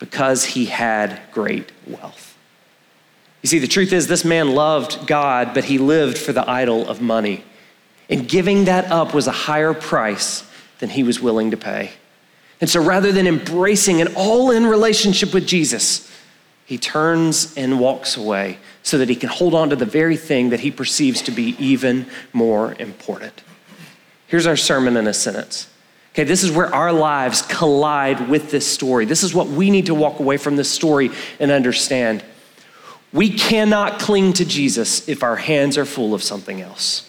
because 0.00 0.44
he 0.44 0.66
had 0.66 1.20
great 1.30 1.70
wealth. 1.86 2.36
You 3.42 3.48
see, 3.48 3.60
the 3.60 3.68
truth 3.68 3.92
is, 3.92 4.08
this 4.08 4.24
man 4.24 4.56
loved 4.56 5.06
God, 5.06 5.54
but 5.54 5.66
he 5.66 5.78
lived 5.78 6.18
for 6.18 6.32
the 6.32 6.48
idol 6.50 6.88
of 6.88 7.00
money. 7.00 7.44
And 8.08 8.28
giving 8.28 8.66
that 8.66 8.90
up 8.90 9.14
was 9.14 9.26
a 9.26 9.32
higher 9.32 9.74
price 9.74 10.48
than 10.78 10.90
he 10.90 11.02
was 11.02 11.20
willing 11.20 11.50
to 11.50 11.56
pay. 11.56 11.90
And 12.60 12.70
so 12.70 12.82
rather 12.82 13.12
than 13.12 13.26
embracing 13.26 14.00
an 14.00 14.14
all 14.14 14.50
in 14.50 14.66
relationship 14.66 15.34
with 15.34 15.46
Jesus, 15.46 16.10
he 16.64 16.78
turns 16.78 17.54
and 17.56 17.78
walks 17.78 18.16
away 18.16 18.58
so 18.82 18.98
that 18.98 19.08
he 19.08 19.16
can 19.16 19.28
hold 19.28 19.54
on 19.54 19.70
to 19.70 19.76
the 19.76 19.84
very 19.84 20.16
thing 20.16 20.50
that 20.50 20.60
he 20.60 20.70
perceives 20.70 21.22
to 21.22 21.30
be 21.30 21.56
even 21.58 22.06
more 22.32 22.74
important. 22.78 23.42
Here's 24.26 24.46
our 24.46 24.56
sermon 24.56 24.96
in 24.96 25.06
a 25.06 25.14
sentence. 25.14 25.68
Okay, 26.12 26.24
this 26.24 26.42
is 26.42 26.50
where 26.50 26.74
our 26.74 26.92
lives 26.92 27.42
collide 27.42 28.28
with 28.28 28.50
this 28.50 28.66
story. 28.66 29.04
This 29.04 29.22
is 29.22 29.34
what 29.34 29.48
we 29.48 29.70
need 29.70 29.86
to 29.86 29.94
walk 29.94 30.18
away 30.18 30.38
from 30.38 30.56
this 30.56 30.70
story 30.70 31.10
and 31.38 31.50
understand. 31.50 32.24
We 33.12 33.30
cannot 33.30 34.00
cling 34.00 34.32
to 34.34 34.44
Jesus 34.44 35.08
if 35.08 35.22
our 35.22 35.36
hands 35.36 35.76
are 35.76 35.84
full 35.84 36.14
of 36.14 36.22
something 36.22 36.60
else. 36.60 37.05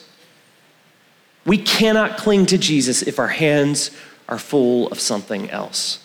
We 1.47 1.57
cannot 1.57 2.17
cling 2.17 2.47
to 2.47 2.57
Jesus 2.57 3.01
if 3.01 3.19
our 3.19 3.29
hands 3.29 3.91
are 4.27 4.37
full 4.37 4.89
of 4.89 4.99
something 4.99 5.49
else. 5.49 6.03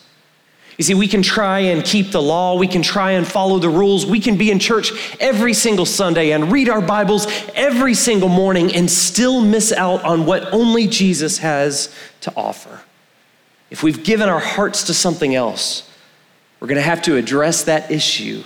You 0.79 0.85
see, 0.85 0.95
we 0.95 1.09
can 1.09 1.21
try 1.21 1.59
and 1.59 1.85
keep 1.85 2.13
the 2.13 2.23
law, 2.23 2.57
we 2.57 2.69
can 2.69 2.81
try 2.81 3.13
and 3.13 3.27
follow 3.27 3.59
the 3.59 3.69
rules, 3.69 4.07
we 4.07 4.21
can 4.21 4.39
be 4.39 4.53
in 4.53 4.61
church 4.61 4.93
every 5.19 5.53
single 5.53 5.85
Sunday 5.85 6.31
and 6.31 6.53
read 6.53 6.69
our 6.69 6.81
Bibles 6.81 7.27
every 7.55 7.95
single 7.95 8.29
morning 8.29 8.73
and 8.73 8.89
still 8.89 9.41
miss 9.41 9.73
out 9.73 10.05
on 10.05 10.27
what 10.27 10.53
only 10.53 10.87
Jesus 10.87 11.39
has 11.39 11.93
to 12.21 12.33
offer. 12.37 12.81
If 13.69 13.83
we've 13.83 14.05
given 14.05 14.29
our 14.29 14.41
hearts 14.41 14.85
to 14.85 14.95
something 14.95 15.35
else, 15.35 15.91
we're 16.61 16.69
going 16.69 16.77
to 16.77 16.83
have 16.83 17.03
to 17.03 17.17
address 17.17 17.65
that 17.65 17.91
issue 17.91 18.45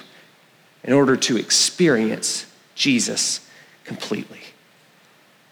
in 0.83 0.95
order 0.95 1.15
to 1.15 1.37
experience 1.37 2.47
Jesus 2.75 3.47
completely. 3.85 4.46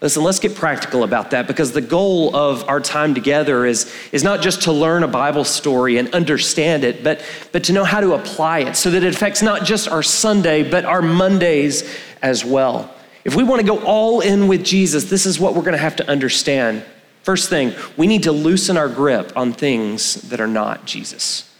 Listen, 0.05 0.21
let's 0.21 0.37
get 0.37 0.53
practical 0.53 1.01
about 1.01 1.31
that 1.31 1.47
because 1.47 1.71
the 1.71 1.81
goal 1.81 2.35
of 2.35 2.69
our 2.69 2.79
time 2.79 3.15
together 3.15 3.65
is, 3.65 3.91
is 4.11 4.23
not 4.23 4.39
just 4.39 4.61
to 4.61 4.71
learn 4.71 5.01
a 5.01 5.07
Bible 5.07 5.43
story 5.43 5.97
and 5.97 6.13
understand 6.13 6.83
it, 6.83 7.03
but, 7.03 7.25
but 7.51 7.63
to 7.63 7.73
know 7.73 7.83
how 7.83 8.01
to 8.01 8.13
apply 8.13 8.59
it 8.59 8.75
so 8.75 8.91
that 8.91 9.03
it 9.03 9.15
affects 9.15 9.41
not 9.41 9.65
just 9.65 9.87
our 9.87 10.03
Sunday, 10.03 10.61
but 10.61 10.85
our 10.85 11.01
Mondays 11.01 11.91
as 12.21 12.45
well. 12.45 12.93
If 13.23 13.35
we 13.35 13.43
want 13.43 13.61
to 13.61 13.65
go 13.65 13.79
all 13.79 14.21
in 14.21 14.47
with 14.47 14.63
Jesus, 14.63 15.05
this 15.05 15.25
is 15.25 15.39
what 15.39 15.55
we're 15.55 15.63
going 15.63 15.71
to 15.71 15.79
have 15.79 15.95
to 15.95 16.07
understand. 16.07 16.85
First 17.23 17.49
thing, 17.49 17.73
we 17.97 18.05
need 18.05 18.21
to 18.23 18.31
loosen 18.31 18.77
our 18.77 18.89
grip 18.89 19.35
on 19.35 19.53
things 19.53 20.21
that 20.29 20.39
are 20.39 20.45
not 20.45 20.85
Jesus. 20.85 21.51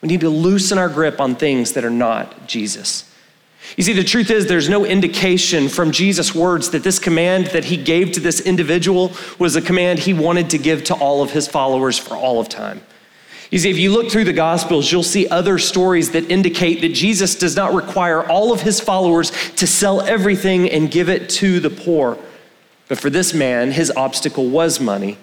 We 0.00 0.06
need 0.06 0.20
to 0.20 0.30
loosen 0.30 0.78
our 0.78 0.88
grip 0.88 1.20
on 1.20 1.34
things 1.34 1.72
that 1.72 1.84
are 1.84 1.90
not 1.90 2.46
Jesus. 2.46 3.09
You 3.76 3.84
see, 3.84 3.92
the 3.92 4.04
truth 4.04 4.30
is, 4.30 4.46
there's 4.46 4.68
no 4.68 4.84
indication 4.84 5.68
from 5.68 5.92
Jesus' 5.92 6.34
words 6.34 6.70
that 6.70 6.82
this 6.82 6.98
command 6.98 7.46
that 7.48 7.64
he 7.64 7.76
gave 7.76 8.12
to 8.12 8.20
this 8.20 8.40
individual 8.40 9.12
was 9.38 9.56
a 9.56 9.62
command 9.62 10.00
he 10.00 10.12
wanted 10.12 10.50
to 10.50 10.58
give 10.58 10.84
to 10.84 10.94
all 10.94 11.22
of 11.22 11.30
his 11.30 11.46
followers 11.46 11.96
for 11.96 12.14
all 12.14 12.40
of 12.40 12.48
time. 12.48 12.82
You 13.50 13.58
see, 13.58 13.70
if 13.70 13.78
you 13.78 13.92
look 13.92 14.10
through 14.10 14.24
the 14.24 14.32
Gospels, 14.32 14.90
you'll 14.90 15.02
see 15.02 15.26
other 15.28 15.58
stories 15.58 16.12
that 16.12 16.30
indicate 16.30 16.80
that 16.82 16.94
Jesus 16.94 17.34
does 17.34 17.56
not 17.56 17.74
require 17.74 18.24
all 18.24 18.52
of 18.52 18.60
his 18.60 18.80
followers 18.80 19.32
to 19.56 19.66
sell 19.66 20.00
everything 20.00 20.70
and 20.70 20.90
give 20.90 21.08
it 21.08 21.28
to 21.30 21.58
the 21.58 21.70
poor. 21.70 22.16
But 22.88 22.98
for 22.98 23.10
this 23.10 23.34
man, 23.34 23.72
his 23.72 23.90
obstacle 23.90 24.48
was 24.48 24.80
money. 24.80 25.18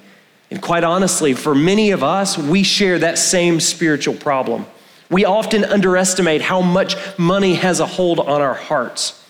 And 0.51 0.61
quite 0.61 0.83
honestly, 0.83 1.33
for 1.33 1.55
many 1.55 1.91
of 1.91 2.03
us, 2.03 2.37
we 2.37 2.63
share 2.63 2.99
that 2.99 3.17
same 3.17 3.59
spiritual 3.59 4.15
problem. 4.15 4.65
We 5.09 5.25
often 5.25 5.63
underestimate 5.63 6.41
how 6.41 6.61
much 6.61 6.95
money 7.17 7.55
has 7.55 7.79
a 7.79 7.85
hold 7.85 8.19
on 8.19 8.41
our 8.41 8.53
hearts. 8.53 9.23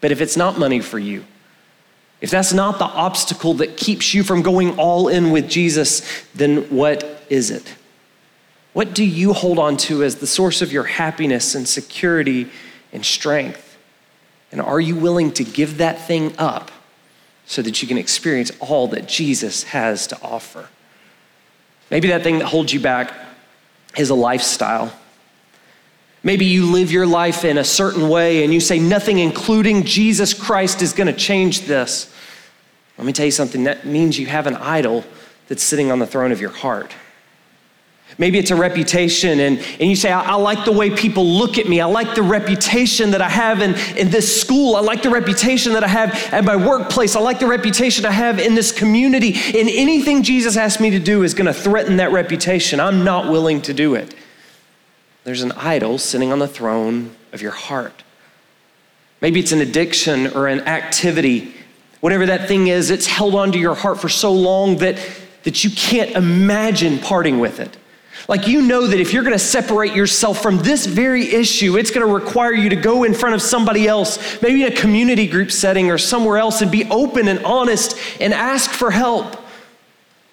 But 0.00 0.12
if 0.12 0.20
it's 0.20 0.36
not 0.36 0.58
money 0.58 0.80
for 0.80 0.98
you, 0.98 1.24
if 2.20 2.30
that's 2.30 2.52
not 2.52 2.78
the 2.78 2.84
obstacle 2.84 3.54
that 3.54 3.76
keeps 3.76 4.12
you 4.12 4.22
from 4.22 4.42
going 4.42 4.78
all 4.78 5.08
in 5.08 5.30
with 5.30 5.48
Jesus, 5.48 6.02
then 6.34 6.64
what 6.64 7.22
is 7.28 7.50
it? 7.50 7.74
What 8.72 8.94
do 8.94 9.04
you 9.04 9.32
hold 9.32 9.58
on 9.58 9.76
to 9.78 10.02
as 10.02 10.16
the 10.16 10.26
source 10.26 10.60
of 10.60 10.72
your 10.72 10.84
happiness 10.84 11.54
and 11.54 11.66
security 11.66 12.50
and 12.92 13.04
strength? 13.04 13.76
And 14.50 14.60
are 14.60 14.80
you 14.80 14.96
willing 14.96 15.32
to 15.32 15.44
give 15.44 15.78
that 15.78 16.06
thing 16.06 16.34
up 16.38 16.70
so 17.46 17.62
that 17.62 17.80
you 17.82 17.88
can 17.88 17.98
experience 17.98 18.50
all 18.60 18.88
that 18.88 19.08
Jesus 19.08 19.64
has 19.64 20.06
to 20.08 20.20
offer? 20.22 20.68
Maybe 21.90 22.08
that 22.08 22.22
thing 22.22 22.40
that 22.40 22.46
holds 22.46 22.72
you 22.72 22.80
back 22.80 23.12
is 23.98 24.10
a 24.10 24.14
lifestyle. 24.14 24.92
Maybe 26.22 26.46
you 26.46 26.70
live 26.70 26.90
your 26.90 27.06
life 27.06 27.44
in 27.44 27.58
a 27.58 27.64
certain 27.64 28.08
way 28.08 28.44
and 28.44 28.52
you 28.52 28.60
say, 28.60 28.78
nothing 28.78 29.18
including 29.18 29.84
Jesus 29.84 30.34
Christ 30.34 30.82
is 30.82 30.92
going 30.92 31.06
to 31.06 31.12
change 31.12 31.62
this. 31.62 32.12
Let 32.96 33.06
me 33.06 33.12
tell 33.12 33.26
you 33.26 33.32
something 33.32 33.64
that 33.64 33.86
means 33.86 34.18
you 34.18 34.26
have 34.26 34.46
an 34.46 34.56
idol 34.56 35.04
that's 35.46 35.62
sitting 35.62 35.92
on 35.92 35.98
the 35.98 36.06
throne 36.06 36.32
of 36.32 36.40
your 36.40 36.50
heart. 36.50 36.92
Maybe 38.20 38.38
it's 38.38 38.50
a 38.50 38.56
reputation, 38.56 39.38
and, 39.38 39.58
and 39.78 39.88
you 39.88 39.94
say, 39.94 40.10
I, 40.10 40.32
I, 40.32 40.34
like 40.34 40.64
the 40.64 40.72
way 40.72 40.90
people 40.90 41.24
look 41.24 41.56
at 41.56 41.68
me. 41.68 41.80
I 41.80 41.84
like 41.84 42.16
the 42.16 42.22
reputation 42.22 43.12
that 43.12 43.22
I 43.22 43.28
have 43.28 43.62
in, 43.62 43.76
in 43.96 44.10
this 44.10 44.40
school. 44.40 44.74
I 44.74 44.80
like 44.80 45.02
the 45.04 45.10
reputation 45.10 45.72
that 45.74 45.84
I 45.84 45.88
have 45.88 46.10
at 46.32 46.44
my 46.44 46.56
workplace. 46.56 47.14
I 47.14 47.20
like 47.20 47.38
the 47.38 47.46
reputation 47.46 48.04
I 48.04 48.10
have 48.10 48.40
in 48.40 48.56
this 48.56 48.72
community. 48.72 49.34
And 49.34 49.68
anything 49.68 50.24
Jesus 50.24 50.56
asks 50.56 50.80
me 50.80 50.90
to 50.90 50.98
do 50.98 51.22
is 51.22 51.32
going 51.32 51.46
to 51.46 51.54
threaten 51.54 51.98
that 51.98 52.10
reputation. 52.10 52.80
I'm 52.80 53.04
not 53.04 53.30
willing 53.30 53.62
to 53.62 53.72
do 53.72 53.94
it. 53.94 54.12
There's 55.22 55.42
an 55.42 55.52
idol 55.52 55.98
sitting 55.98 56.32
on 56.32 56.40
the 56.40 56.48
throne 56.48 57.14
of 57.32 57.40
your 57.40 57.52
heart. 57.52 58.02
Maybe 59.20 59.38
it's 59.38 59.52
an 59.52 59.60
addiction 59.60 60.26
or 60.26 60.48
an 60.48 60.62
activity. 60.62 61.54
Whatever 62.00 62.26
that 62.26 62.48
thing 62.48 62.66
is, 62.66 62.90
it's 62.90 63.06
held 63.06 63.36
onto 63.36 63.60
your 63.60 63.76
heart 63.76 64.00
for 64.00 64.08
so 64.08 64.32
long 64.32 64.78
that, 64.78 64.98
that 65.44 65.62
you 65.62 65.70
can't 65.70 66.10
imagine 66.12 66.98
parting 66.98 67.38
with 67.38 67.60
it. 67.60 67.76
Like, 68.28 68.46
you 68.46 68.60
know 68.60 68.86
that 68.86 69.00
if 69.00 69.14
you're 69.14 69.24
gonna 69.24 69.38
separate 69.38 69.94
yourself 69.94 70.42
from 70.42 70.58
this 70.58 70.84
very 70.84 71.32
issue, 71.32 71.78
it's 71.78 71.90
gonna 71.90 72.06
require 72.06 72.52
you 72.52 72.68
to 72.68 72.76
go 72.76 73.04
in 73.04 73.14
front 73.14 73.34
of 73.34 73.40
somebody 73.40 73.88
else, 73.88 74.40
maybe 74.42 74.62
in 74.62 74.70
a 74.70 74.76
community 74.76 75.26
group 75.26 75.50
setting 75.50 75.90
or 75.90 75.96
somewhere 75.96 76.36
else, 76.36 76.60
and 76.60 76.70
be 76.70 76.84
open 76.90 77.26
and 77.26 77.42
honest 77.42 77.98
and 78.20 78.34
ask 78.34 78.70
for 78.70 78.90
help. 78.90 79.36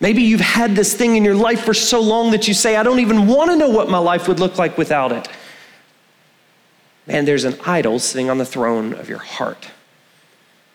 Maybe 0.01 0.23
you've 0.23 0.41
had 0.41 0.75
this 0.75 0.93
thing 0.93 1.15
in 1.15 1.23
your 1.23 1.35
life 1.35 1.63
for 1.63 1.73
so 1.73 2.01
long 2.01 2.31
that 2.31 2.49
you 2.49 2.53
say, 2.53 2.75
I 2.75 2.83
don't 2.83 2.99
even 2.99 3.27
wanna 3.27 3.55
know 3.55 3.69
what 3.69 3.89
my 3.89 3.97
life 3.97 4.27
would 4.27 4.41
look 4.41 4.57
like 4.57 4.77
without 4.77 5.13
it. 5.13 5.29
Man, 7.07 7.23
there's 7.23 7.45
an 7.45 7.57
idol 7.65 7.99
sitting 7.99 8.29
on 8.29 8.39
the 8.39 8.45
throne 8.45 8.93
of 8.93 9.07
your 9.07 9.19
heart. 9.19 9.69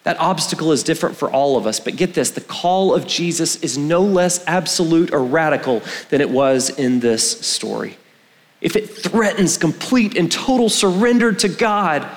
That 0.02 0.18
obstacle 0.18 0.72
is 0.72 0.82
different 0.82 1.16
for 1.16 1.30
all 1.30 1.56
of 1.56 1.66
us, 1.66 1.78
but 1.78 1.96
get 1.96 2.14
this 2.14 2.30
the 2.30 2.40
call 2.40 2.94
of 2.94 3.06
Jesus 3.06 3.56
is 3.56 3.76
no 3.76 4.02
less 4.02 4.42
absolute 4.46 5.12
or 5.12 5.22
radical 5.22 5.82
than 6.08 6.20
it 6.20 6.30
was 6.30 6.70
in 6.70 7.00
this 7.00 7.40
story. 7.46 7.98
If 8.60 8.76
it 8.76 8.88
threatens 8.88 9.56
complete 9.58 10.16
and 10.16 10.30
total 10.30 10.68
surrender 10.68 11.32
to 11.32 11.48
God, 11.48 12.08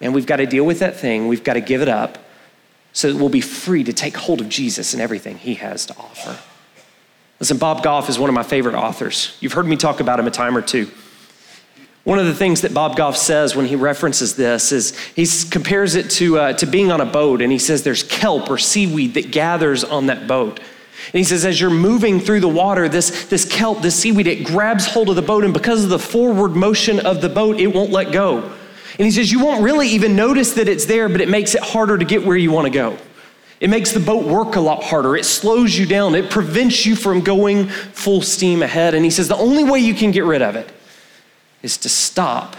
man, 0.00 0.12
we've 0.12 0.26
got 0.26 0.36
to 0.36 0.46
deal 0.46 0.64
with 0.64 0.80
that 0.80 0.96
thing. 0.96 1.28
We've 1.28 1.44
got 1.44 1.54
to 1.54 1.60
give 1.60 1.82
it 1.82 1.88
up 1.88 2.18
so 2.92 3.12
that 3.12 3.18
we'll 3.18 3.28
be 3.28 3.40
free 3.40 3.84
to 3.84 3.92
take 3.92 4.16
hold 4.16 4.40
of 4.40 4.48
Jesus 4.48 4.92
and 4.92 5.02
everything 5.02 5.38
he 5.38 5.54
has 5.54 5.86
to 5.86 5.96
offer. 5.96 6.38
Listen, 7.40 7.58
Bob 7.58 7.82
Goff 7.82 8.08
is 8.08 8.18
one 8.18 8.30
of 8.30 8.34
my 8.34 8.44
favorite 8.44 8.76
authors. 8.76 9.36
You've 9.40 9.52
heard 9.52 9.66
me 9.66 9.76
talk 9.76 10.00
about 10.00 10.20
him 10.20 10.26
a 10.26 10.30
time 10.30 10.56
or 10.56 10.62
two. 10.62 10.90
One 12.04 12.18
of 12.18 12.26
the 12.26 12.34
things 12.34 12.60
that 12.60 12.74
Bob 12.74 12.96
Goff 12.96 13.16
says 13.16 13.56
when 13.56 13.64
he 13.64 13.76
references 13.76 14.36
this 14.36 14.72
is 14.72 14.96
he 15.16 15.26
compares 15.50 15.94
it 15.94 16.10
to, 16.10 16.38
uh, 16.38 16.52
to 16.54 16.66
being 16.66 16.92
on 16.92 17.00
a 17.00 17.06
boat, 17.06 17.40
and 17.40 17.50
he 17.50 17.58
says 17.58 17.82
there's 17.82 18.02
kelp 18.02 18.50
or 18.50 18.58
seaweed 18.58 19.14
that 19.14 19.30
gathers 19.30 19.82
on 19.82 20.06
that 20.06 20.26
boat. 20.26 20.60
And 21.06 21.18
he 21.18 21.24
says, 21.24 21.46
as 21.46 21.58
you're 21.58 21.70
moving 21.70 22.20
through 22.20 22.40
the 22.40 22.48
water, 22.48 22.88
this, 22.88 23.26
this 23.26 23.46
kelp, 23.46 23.80
this 23.80 23.96
seaweed, 23.96 24.26
it 24.26 24.44
grabs 24.44 24.86
hold 24.86 25.08
of 25.08 25.16
the 25.16 25.22
boat, 25.22 25.44
and 25.44 25.54
because 25.54 25.82
of 25.84 25.90
the 25.90 25.98
forward 25.98 26.54
motion 26.54 27.00
of 27.00 27.22
the 27.22 27.28
boat, 27.30 27.58
it 27.58 27.68
won't 27.68 27.90
let 27.90 28.12
go. 28.12 28.38
And 28.98 29.06
he 29.06 29.10
says, 29.10 29.32
you 29.32 29.42
won't 29.42 29.62
really 29.62 29.88
even 29.88 30.14
notice 30.14 30.52
that 30.54 30.68
it's 30.68 30.84
there, 30.84 31.08
but 31.08 31.22
it 31.22 31.28
makes 31.28 31.54
it 31.54 31.62
harder 31.62 31.96
to 31.96 32.04
get 32.04 32.24
where 32.24 32.36
you 32.36 32.52
want 32.52 32.66
to 32.66 32.70
go. 32.70 32.98
It 33.60 33.70
makes 33.70 33.92
the 33.92 34.00
boat 34.00 34.26
work 34.26 34.56
a 34.56 34.60
lot 34.60 34.84
harder. 34.84 35.16
It 35.16 35.24
slows 35.24 35.76
you 35.76 35.86
down. 35.86 36.14
It 36.14 36.30
prevents 36.30 36.84
you 36.84 36.96
from 36.96 37.22
going 37.22 37.68
full 37.68 38.20
steam 38.20 38.62
ahead. 38.62 38.94
And 38.94 39.04
he 39.04 39.10
says, 39.10 39.26
the 39.26 39.36
only 39.36 39.64
way 39.64 39.78
you 39.78 39.94
can 39.94 40.10
get 40.10 40.24
rid 40.24 40.42
of 40.42 40.54
it 40.54 40.70
is 41.64 41.78
to 41.78 41.88
stop, 41.88 42.56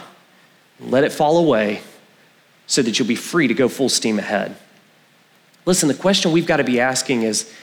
let 0.79 1.03
it 1.03 1.11
fall 1.11 1.37
away, 1.37 1.79
so 2.65 2.81
that 2.81 2.97
you'll 2.97 3.07
be 3.07 3.15
free 3.15 3.47
to 3.47 3.53
go 3.53 3.69
full 3.69 3.87
steam 3.87 4.17
ahead. 4.17 4.57
Listen, 5.67 5.87
the 5.87 5.93
question 5.93 6.31
we've 6.31 6.47
got 6.47 6.57
to 6.57 6.63
be 6.63 6.79
asking 6.79 7.21
is, 7.21 7.53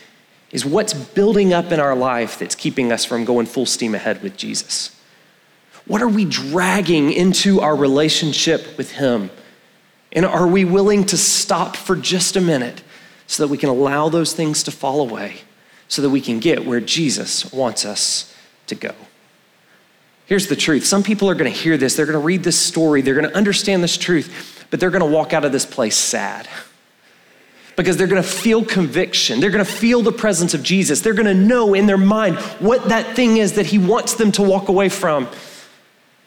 is 0.52 0.64
what's 0.64 0.94
building 0.94 1.52
up 1.52 1.72
in 1.72 1.80
our 1.80 1.96
life 1.96 2.38
that's 2.38 2.54
keeping 2.54 2.92
us 2.92 3.04
from 3.04 3.25
going 3.25 3.46
full 3.46 3.66
steam 3.66 3.92
ahead 3.92 4.22
with 4.22 4.37
Jesus? 4.37 4.96
What 5.84 6.00
are 6.00 6.08
we 6.08 6.25
dragging 6.25 7.12
into 7.12 7.61
our 7.61 7.75
relationship 7.75 8.78
with 8.78 8.92
Him? 8.92 9.28
And 10.12 10.25
are 10.25 10.46
we 10.46 10.64
willing 10.64 11.04
to 11.06 11.16
stop 11.16 11.75
for 11.75 11.96
just 11.96 12.37
a 12.37 12.40
minute 12.40 12.84
so 13.26 13.42
that 13.42 13.49
we 13.49 13.58
can 13.58 13.68
allow 13.68 14.08
those 14.08 14.32
things 14.32 14.62
to 14.62 14.70
fall 14.70 15.00
away 15.00 15.38
so 15.88 16.02
that 16.02 16.11
we 16.11 16.20
can 16.20 16.38
get 16.38 16.64
where 16.64 16.80
Jesus 16.80 17.52
wants 17.52 17.84
us 17.84 18.32
to 18.68 18.76
go? 18.76 18.94
Here's 20.33 20.47
the 20.47 20.57
truth 20.57 20.87
some 20.87 21.03
people 21.03 21.29
are 21.29 21.35
going 21.35 21.53
to 21.53 21.59
hear 21.59 21.77
this, 21.77 21.95
they're 21.95 22.07
going 22.07 22.19
to 22.19 22.25
read 22.25 22.43
this 22.43 22.59
story, 22.59 23.03
they're 23.03 23.12
going 23.12 23.29
to 23.29 23.37
understand 23.37 23.85
this 23.85 23.99
truth, 23.99 24.65
but 24.71 24.81
they're 24.81 24.89
going 24.89 25.03
to 25.03 25.07
walk 25.07 25.35
out 25.35 25.45
of 25.45 25.53
this 25.53 25.67
place 25.67 25.95
sad 25.95 26.49
because 27.77 27.99
they're 27.99 28.07
going 28.07 28.23
to 28.23 28.27
feel 28.27 28.65
conviction. 28.65 29.41
They're 29.41 29.51
going 29.51 29.62
to 29.62 29.71
feel 29.71 30.01
the 30.01 30.11
presence 30.11 30.55
of 30.55 30.62
Jesus. 30.62 31.03
They're 31.03 31.12
going 31.12 31.27
to 31.27 31.35
know 31.35 31.75
in 31.75 31.85
their 31.85 31.99
mind 31.99 32.39
what 32.61 32.89
that 32.89 33.15
thing 33.15 33.37
is 33.37 33.53
that 33.57 33.67
He 33.67 33.77
wants 33.77 34.15
them 34.15 34.33
to 34.33 34.43
walk 34.43 34.69
away 34.69 34.89
from. 34.89 35.29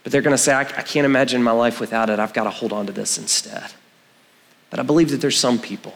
But 0.04 0.12
they're 0.12 0.22
going 0.22 0.36
to 0.36 0.38
say, 0.38 0.54
I, 0.54 0.62
I 0.62 0.84
can't 0.84 1.06
imagine 1.06 1.42
my 1.42 1.54
life 1.54 1.80
without 1.80 2.12
it. 2.12 2.20
I've 2.20 2.32
got 2.32 2.44
to 2.44 2.52
hold 2.52 2.74
on 2.74 2.86
to 2.86 2.92
this 2.92 3.18
instead. 3.18 3.74
But 4.70 4.80
I 4.80 4.84
believe 4.84 5.10
that 5.10 5.18
there's 5.20 5.40
some 5.40 5.58
people 5.58 5.96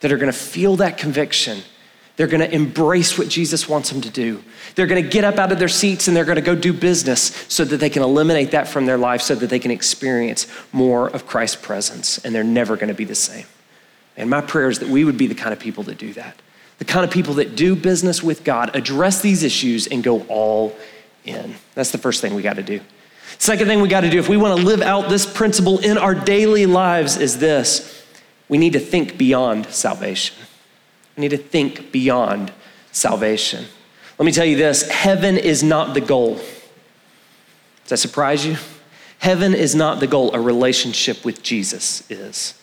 that 0.00 0.10
are 0.10 0.16
going 0.18 0.32
to 0.32 0.36
feel 0.36 0.74
that 0.78 0.98
conviction. 0.98 1.60
They're 2.16 2.26
going 2.26 2.40
to 2.40 2.52
embrace 2.52 3.18
what 3.18 3.28
Jesus 3.28 3.68
wants 3.68 3.90
them 3.90 4.00
to 4.00 4.10
do. 4.10 4.42
They're 4.74 4.86
going 4.86 5.02
to 5.02 5.08
get 5.08 5.24
up 5.24 5.36
out 5.36 5.52
of 5.52 5.58
their 5.58 5.68
seats 5.68 6.08
and 6.08 6.16
they're 6.16 6.24
going 6.24 6.36
to 6.36 6.42
go 6.42 6.54
do 6.54 6.72
business 6.72 7.44
so 7.48 7.64
that 7.64 7.76
they 7.76 7.90
can 7.90 8.02
eliminate 8.02 8.52
that 8.52 8.68
from 8.68 8.86
their 8.86 8.96
life 8.96 9.20
so 9.20 9.34
that 9.34 9.50
they 9.50 9.58
can 9.58 9.70
experience 9.70 10.46
more 10.72 11.08
of 11.08 11.26
Christ's 11.26 11.56
presence 11.56 12.18
and 12.18 12.34
they're 12.34 12.42
never 12.42 12.76
going 12.76 12.88
to 12.88 12.94
be 12.94 13.04
the 13.04 13.14
same. 13.14 13.44
And 14.16 14.30
my 14.30 14.40
prayer 14.40 14.70
is 14.70 14.78
that 14.78 14.88
we 14.88 15.04
would 15.04 15.18
be 15.18 15.26
the 15.26 15.34
kind 15.34 15.52
of 15.52 15.58
people 15.58 15.84
that 15.84 15.98
do 15.98 16.14
that. 16.14 16.40
The 16.78 16.86
kind 16.86 17.04
of 17.04 17.10
people 17.10 17.34
that 17.34 17.54
do 17.54 17.76
business 17.76 18.22
with 18.22 18.44
God, 18.44 18.74
address 18.74 19.20
these 19.20 19.42
issues, 19.42 19.86
and 19.86 20.02
go 20.02 20.22
all 20.22 20.76
in. 21.24 21.54
That's 21.74 21.90
the 21.90 21.98
first 21.98 22.20
thing 22.20 22.34
we 22.34 22.42
got 22.42 22.56
to 22.56 22.62
do. 22.62 22.80
Second 23.38 23.66
thing 23.66 23.80
we 23.80 23.88
got 23.88 24.02
to 24.02 24.10
do 24.10 24.18
if 24.18 24.28
we 24.28 24.36
want 24.36 24.58
to 24.58 24.64
live 24.64 24.80
out 24.80 25.08
this 25.08 25.26
principle 25.26 25.78
in 25.78 25.98
our 25.98 26.14
daily 26.14 26.64
lives 26.64 27.16
is 27.18 27.38
this 27.38 28.04
we 28.48 28.58
need 28.58 28.74
to 28.74 28.80
think 28.80 29.18
beyond 29.18 29.66
salvation. 29.66 30.36
We 31.16 31.22
need 31.22 31.30
to 31.30 31.38
think 31.38 31.92
beyond 31.92 32.52
salvation. 32.92 33.64
Let 34.18 34.26
me 34.26 34.32
tell 34.32 34.44
you 34.44 34.56
this 34.56 34.88
heaven 34.88 35.36
is 35.36 35.62
not 35.62 35.94
the 35.94 36.00
goal. 36.00 36.34
Does 36.34 37.90
that 37.90 37.98
surprise 37.98 38.44
you? 38.44 38.56
Heaven 39.18 39.54
is 39.54 39.74
not 39.74 40.00
the 40.00 40.06
goal, 40.06 40.34
a 40.34 40.40
relationship 40.40 41.24
with 41.24 41.42
Jesus 41.42 42.08
is. 42.10 42.54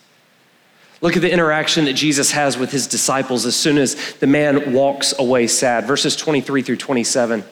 Look 1.01 1.15
at 1.17 1.21
the 1.21 1.31
interaction 1.31 1.85
that 1.85 1.93
Jesus 1.93 2.31
has 2.31 2.57
with 2.57 2.71
his 2.71 2.87
disciples 2.87 3.45
as 3.45 3.55
soon 3.55 3.77
as 3.77 4.13
the 4.15 4.27
man 4.27 4.71
walks 4.71 5.13
away 5.19 5.47
sad. 5.47 5.85
Verses 5.85 6.15
23 6.15 6.61
through 6.61 6.77
27. 6.77 7.39
It 7.39 7.45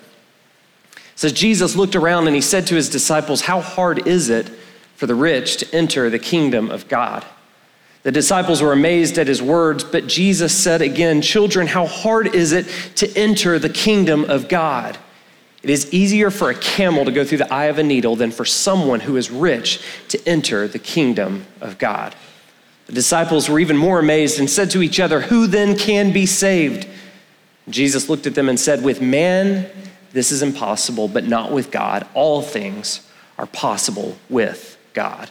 says, 1.16 1.34
Jesus 1.34 1.76
looked 1.76 1.96
around 1.96 2.28
and 2.28 2.36
he 2.36 2.42
said 2.42 2.68
to 2.68 2.76
his 2.76 2.90
disciples, 2.90 3.42
How 3.42 3.60
hard 3.60 4.08
is 4.08 4.30
it 4.30 4.50
for 4.96 5.06
the 5.06 5.16
rich 5.16 5.58
to 5.58 5.76
enter 5.76 6.10
the 6.10 6.20
kingdom 6.20 6.72
of 6.72 6.88
God? 6.88 7.26
The 8.04 8.12
disciples 8.12 8.62
were 8.62 8.74
amazed 8.74 9.18
at 9.20 9.28
his 9.28 9.42
words, 9.42 9.84
but 9.84 10.08
Jesus 10.08 10.58
said 10.58 10.82
again, 10.82 11.22
Children, 11.22 11.68
how 11.68 11.86
hard 11.86 12.34
is 12.34 12.52
it 12.52 12.66
to 12.96 13.18
enter 13.18 13.60
the 13.60 13.70
kingdom 13.70 14.26
of 14.26 14.48
God? 14.50 14.98
It 15.62 15.70
is 15.70 15.94
easier 15.94 16.32
for 16.32 16.50
a 16.50 16.56
camel 16.56 17.06
to 17.06 17.12
go 17.12 17.24
through 17.24 17.38
the 17.38 17.54
eye 17.54 17.66
of 17.66 17.78
a 17.78 17.84
needle 17.84 18.16
than 18.16 18.32
for 18.32 18.46
someone 18.46 19.02
who 19.02 19.16
is 19.18 19.30
rich 19.30 19.80
to 20.08 20.28
enter 20.28 20.68
the 20.68 20.80
kingdom 20.80 21.46
of 21.60 21.78
God. 21.78 22.16
The 22.88 22.94
disciples 22.94 23.48
were 23.48 23.60
even 23.60 23.78
more 23.78 24.00
amazed 24.00 24.40
and 24.40 24.50
said 24.50 24.72
to 24.72 24.82
each 24.82 25.00
other, 25.00 25.22
Who 25.22 25.46
then 25.46 25.78
can 25.78 26.12
be 26.12 26.26
saved? 26.26 26.88
Jesus 27.70 28.10
looked 28.10 28.26
at 28.26 28.34
them 28.34 28.50
and 28.50 28.60
said, 28.60 28.84
With 28.84 29.02
man, 29.02 29.70
this 30.12 30.32
is 30.32 30.42
impossible, 30.42 31.08
but 31.08 31.26
not 31.26 31.52
with 31.52 31.70
God. 31.70 32.08
All 32.16 32.42
things 32.42 33.08
are 33.38 33.46
possible 33.46 34.18
with 34.30 34.78
God. 34.94 35.30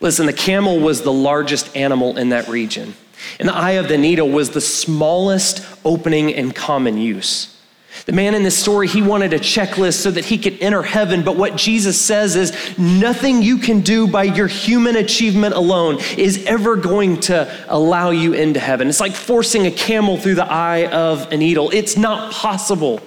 Listen, 0.00 0.26
the 0.26 0.32
camel 0.32 0.78
was 0.78 1.02
the 1.02 1.12
largest 1.12 1.74
animal 1.76 2.18
in 2.18 2.28
that 2.30 2.48
region, 2.48 2.94
and 3.40 3.48
the 3.48 3.54
eye 3.54 3.72
of 3.72 3.88
the 3.88 3.98
needle 3.98 4.28
was 4.28 4.50
the 4.50 4.60
smallest 4.60 5.66
opening 5.84 6.30
in 6.30 6.52
common 6.52 6.98
use. 6.98 7.56
The 8.04 8.12
man 8.12 8.34
in 8.34 8.42
this 8.42 8.56
story, 8.56 8.86
he 8.86 9.00
wanted 9.00 9.32
a 9.32 9.38
checklist 9.38 9.94
so 9.94 10.10
that 10.10 10.26
he 10.26 10.36
could 10.36 10.60
enter 10.60 10.82
heaven. 10.82 11.24
But 11.24 11.36
what 11.36 11.56
Jesus 11.56 11.98
says 11.98 12.36
is 12.36 12.78
nothing 12.78 13.42
you 13.42 13.56
can 13.56 13.80
do 13.80 14.06
by 14.06 14.24
your 14.24 14.46
human 14.46 14.96
achievement 14.96 15.54
alone 15.54 15.98
is 16.18 16.44
ever 16.44 16.76
going 16.76 17.20
to 17.20 17.50
allow 17.68 18.10
you 18.10 18.34
into 18.34 18.60
heaven. 18.60 18.88
It's 18.88 19.00
like 19.00 19.14
forcing 19.14 19.66
a 19.66 19.70
camel 19.70 20.18
through 20.18 20.34
the 20.34 20.44
eye 20.44 20.86
of 20.88 21.32
a 21.32 21.36
needle. 21.36 21.70
It's 21.70 21.96
not 21.96 22.32
possible. 22.32 23.00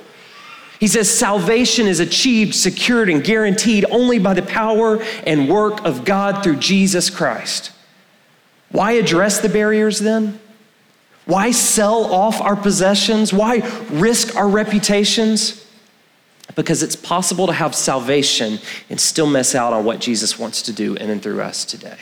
He 0.80 0.88
says 0.88 1.14
salvation 1.14 1.88
is 1.88 2.00
achieved, 2.00 2.56
secured, 2.56 3.10
and 3.10 3.22
guaranteed 3.24 3.86
only 3.92 4.18
by 4.18 4.34
the 4.34 4.42
power 4.42 5.04
and 5.28 5.50
work 5.50 5.84
of 5.84 6.06
God 6.06 6.42
through 6.42 6.56
Jesus 6.56 7.10
Christ. 7.10 7.72
Why 8.72 8.94
address 8.94 9.40
the 9.40 9.50
barriers 9.50 10.00
then? 10.00 10.40
Why 11.26 11.52
sell 11.52 12.06
off 12.14 12.40
our 12.42 12.56
possessions? 12.56 13.34
Why 13.34 13.58
risk 13.92 14.36
our 14.38 14.48
reputations? 14.48 15.66
Because 16.56 16.82
it's 16.82 16.96
possible 16.96 17.46
to 17.48 17.54
have 17.54 17.76
salvation 17.76 18.60
and 18.90 19.00
still 19.00 19.28
miss 19.28 19.54
out 19.54 19.74
on 19.74 19.84
what 19.84 20.00
Jesus 20.00 20.40
wants 20.40 20.62
to 20.64 20.74
do 20.74 20.96
in 20.96 21.10
and 21.10 21.22
through 21.22 21.42
us 21.42 21.66
today. 21.66 22.00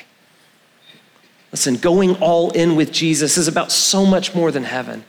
Listen, 1.52 1.76
going 1.76 2.16
all 2.18 2.52
in 2.52 2.76
with 2.76 2.92
Jesus 2.92 3.38
is 3.38 3.48
about 3.48 3.72
so 3.72 4.06
much 4.06 4.36
more 4.36 4.52
than 4.52 4.66
heaven. 4.66 5.04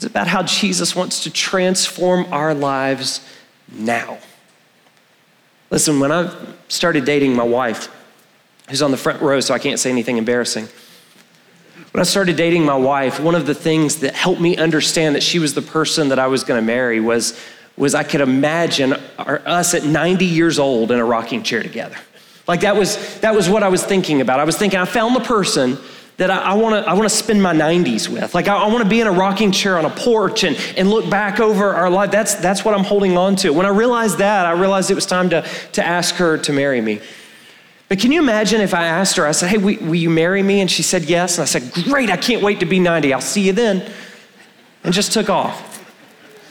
It's 0.00 0.06
about 0.06 0.28
how 0.28 0.42
Jesus 0.42 0.96
wants 0.96 1.24
to 1.24 1.30
transform 1.30 2.24
our 2.32 2.54
lives 2.54 3.20
now. 3.70 4.16
Listen, 5.68 6.00
when 6.00 6.10
I 6.10 6.34
started 6.68 7.04
dating 7.04 7.36
my 7.36 7.42
wife, 7.42 7.94
who's 8.70 8.80
on 8.80 8.92
the 8.92 8.96
front 8.96 9.20
row, 9.20 9.40
so 9.40 9.52
I 9.52 9.58
can't 9.58 9.78
say 9.78 9.90
anything 9.90 10.16
embarrassing. 10.16 10.68
When 11.90 12.00
I 12.00 12.04
started 12.04 12.36
dating 12.36 12.64
my 12.64 12.76
wife, 12.76 13.20
one 13.20 13.34
of 13.34 13.44
the 13.44 13.54
things 13.54 13.96
that 13.96 14.14
helped 14.14 14.40
me 14.40 14.56
understand 14.56 15.16
that 15.16 15.22
she 15.22 15.38
was 15.38 15.52
the 15.52 15.60
person 15.60 16.08
that 16.08 16.18
I 16.18 16.28
was 16.28 16.44
going 16.44 16.58
to 16.58 16.66
marry 16.66 16.98
was, 16.98 17.38
was 17.76 17.94
I 17.94 18.02
could 18.02 18.22
imagine 18.22 18.94
our, 19.18 19.42
us 19.44 19.74
at 19.74 19.84
90 19.84 20.24
years 20.24 20.58
old 20.58 20.92
in 20.92 20.98
a 20.98 21.04
rocking 21.04 21.42
chair 21.42 21.62
together. 21.62 21.96
Like 22.48 22.62
that 22.62 22.74
was, 22.74 23.20
that 23.20 23.34
was 23.34 23.50
what 23.50 23.62
I 23.62 23.68
was 23.68 23.84
thinking 23.84 24.22
about. 24.22 24.40
I 24.40 24.44
was 24.44 24.56
thinking, 24.56 24.78
I 24.78 24.86
found 24.86 25.14
the 25.14 25.20
person 25.20 25.76
that 26.20 26.30
I, 26.30 26.50
I 26.50 26.52
want 26.52 26.74
to 26.74 26.90
I 26.90 26.92
wanna 26.92 27.08
spend 27.08 27.42
my 27.42 27.54
90s 27.54 28.06
with. 28.06 28.34
Like 28.34 28.46
I, 28.46 28.54
I 28.54 28.66
want 28.66 28.84
to 28.84 28.88
be 28.88 29.00
in 29.00 29.06
a 29.06 29.12
rocking 29.12 29.50
chair 29.52 29.78
on 29.78 29.86
a 29.86 29.90
porch 29.90 30.44
and, 30.44 30.54
and 30.76 30.90
look 30.90 31.08
back 31.08 31.40
over 31.40 31.72
our 31.72 31.88
life. 31.88 32.10
That's, 32.10 32.34
that's 32.34 32.62
what 32.62 32.74
I'm 32.74 32.84
holding 32.84 33.16
on 33.16 33.36
to. 33.36 33.54
When 33.54 33.64
I 33.64 33.70
realized 33.70 34.18
that, 34.18 34.44
I 34.44 34.52
realized 34.52 34.90
it 34.90 34.94
was 34.94 35.06
time 35.06 35.30
to, 35.30 35.40
to 35.72 35.82
ask 35.82 36.16
her 36.16 36.36
to 36.36 36.52
marry 36.52 36.82
me. 36.82 37.00
But 37.88 38.00
can 38.00 38.12
you 38.12 38.20
imagine 38.20 38.60
if 38.60 38.74
I 38.74 38.84
asked 38.84 39.16
her, 39.16 39.26
I 39.26 39.32
said, 39.32 39.48
hey, 39.48 39.56
will, 39.56 39.78
will 39.78 39.94
you 39.94 40.10
marry 40.10 40.42
me? 40.42 40.60
And 40.60 40.70
she 40.70 40.82
said 40.82 41.04
yes. 41.04 41.38
And 41.38 41.42
I 41.42 41.46
said, 41.46 41.72
great, 41.84 42.10
I 42.10 42.18
can't 42.18 42.42
wait 42.42 42.60
to 42.60 42.66
be 42.66 42.80
90. 42.80 43.14
I'll 43.14 43.22
see 43.22 43.46
you 43.46 43.54
then. 43.54 43.90
And 44.84 44.92
just 44.92 45.12
took 45.12 45.30
off. 45.30 45.82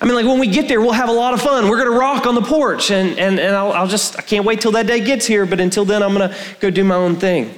I 0.01 0.05
mean, 0.05 0.15
like 0.15 0.25
when 0.25 0.39
we 0.39 0.47
get 0.47 0.67
there, 0.67 0.81
we'll 0.81 0.93
have 0.93 1.09
a 1.09 1.13
lot 1.13 1.35
of 1.35 1.43
fun. 1.43 1.69
We're 1.69 1.77
going 1.77 1.91
to 1.91 1.99
rock 1.99 2.25
on 2.25 2.33
the 2.33 2.41
porch. 2.41 2.89
And, 2.89 3.19
and, 3.19 3.39
and 3.39 3.55
I'll, 3.55 3.71
I'll 3.73 3.87
just, 3.87 4.17
I 4.17 4.23
can't 4.23 4.45
wait 4.45 4.61
till 4.61 4.71
that 4.71 4.87
day 4.87 4.99
gets 4.99 5.27
here. 5.27 5.45
But 5.45 5.59
until 5.59 5.85
then, 5.85 6.01
I'm 6.01 6.15
going 6.15 6.27
to 6.27 6.35
go 6.59 6.71
do 6.71 6.83
my 6.83 6.95
own 6.95 7.17
thing. 7.17 7.53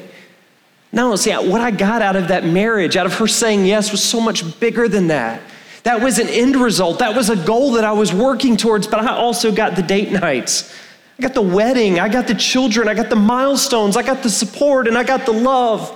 No, 0.93 1.15
see, 1.15 1.31
what 1.31 1.61
I 1.61 1.71
got 1.71 2.01
out 2.01 2.15
of 2.15 2.27
that 2.27 2.43
marriage, 2.43 2.97
out 2.97 3.05
of 3.05 3.13
her 3.15 3.27
saying 3.27 3.65
yes, 3.65 3.91
was 3.91 4.03
so 4.03 4.19
much 4.19 4.59
bigger 4.59 4.87
than 4.87 5.07
that. 5.07 5.41
That 5.83 6.01
was 6.01 6.19
an 6.19 6.27
end 6.27 6.57
result. 6.57 6.99
That 6.99 7.15
was 7.15 7.29
a 7.29 7.35
goal 7.35 7.71
that 7.73 7.83
I 7.83 7.93
was 7.93 8.13
working 8.13 8.57
towards, 8.57 8.87
but 8.87 8.99
I 8.99 9.15
also 9.15 9.51
got 9.51 9.75
the 9.75 9.81
date 9.81 10.11
nights. 10.11 10.73
I 11.17 11.21
got 11.21 11.33
the 11.33 11.41
wedding, 11.41 11.99
I 11.99 12.09
got 12.09 12.27
the 12.27 12.35
children, 12.35 12.87
I 12.87 12.93
got 12.93 13.09
the 13.09 13.15
milestones, 13.15 13.95
I 13.95 14.03
got 14.03 14.23
the 14.23 14.29
support, 14.29 14.87
and 14.87 14.97
I 14.97 15.03
got 15.03 15.25
the 15.25 15.31
love. 15.31 15.89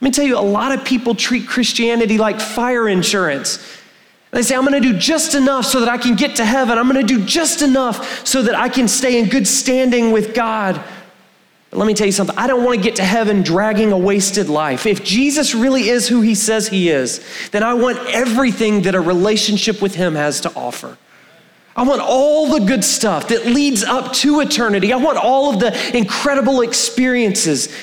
Let 0.00 0.02
me 0.02 0.10
tell 0.10 0.24
you, 0.24 0.38
a 0.38 0.40
lot 0.40 0.72
of 0.72 0.84
people 0.84 1.14
treat 1.14 1.46
Christianity 1.46 2.18
like 2.18 2.40
fire 2.40 2.88
insurance. 2.88 3.64
They 4.32 4.42
say, 4.42 4.56
I'm 4.56 4.64
going 4.64 4.82
to 4.82 4.92
do 4.92 4.98
just 4.98 5.34
enough 5.34 5.66
so 5.66 5.80
that 5.80 5.90
I 5.90 5.98
can 5.98 6.16
get 6.16 6.36
to 6.36 6.44
heaven. 6.44 6.78
I'm 6.78 6.90
going 6.90 7.06
to 7.06 7.18
do 7.18 7.24
just 7.24 7.60
enough 7.60 8.26
so 8.26 8.42
that 8.42 8.54
I 8.54 8.70
can 8.70 8.88
stay 8.88 9.20
in 9.20 9.28
good 9.28 9.46
standing 9.46 10.10
with 10.10 10.34
God. 10.34 10.82
But 11.72 11.78
let 11.78 11.86
me 11.86 11.94
tell 11.94 12.04
you 12.04 12.12
something. 12.12 12.36
I 12.36 12.46
don't 12.46 12.62
want 12.64 12.76
to 12.76 12.82
get 12.82 12.96
to 12.96 13.02
heaven 13.02 13.40
dragging 13.40 13.92
a 13.92 13.98
wasted 13.98 14.50
life. 14.50 14.84
If 14.84 15.02
Jesus 15.02 15.54
really 15.54 15.88
is 15.88 16.06
who 16.06 16.20
he 16.20 16.34
says 16.34 16.68
he 16.68 16.90
is, 16.90 17.24
then 17.50 17.62
I 17.62 17.72
want 17.72 17.96
everything 18.08 18.82
that 18.82 18.94
a 18.94 19.00
relationship 19.00 19.80
with 19.80 19.94
him 19.94 20.14
has 20.14 20.42
to 20.42 20.54
offer. 20.54 20.98
I 21.74 21.84
want 21.84 22.02
all 22.02 22.48
the 22.48 22.66
good 22.66 22.84
stuff 22.84 23.28
that 23.28 23.46
leads 23.46 23.82
up 23.82 24.12
to 24.16 24.40
eternity. 24.40 24.92
I 24.92 24.96
want 24.96 25.16
all 25.16 25.54
of 25.54 25.60
the 25.60 25.96
incredible 25.96 26.60
experiences 26.60 27.74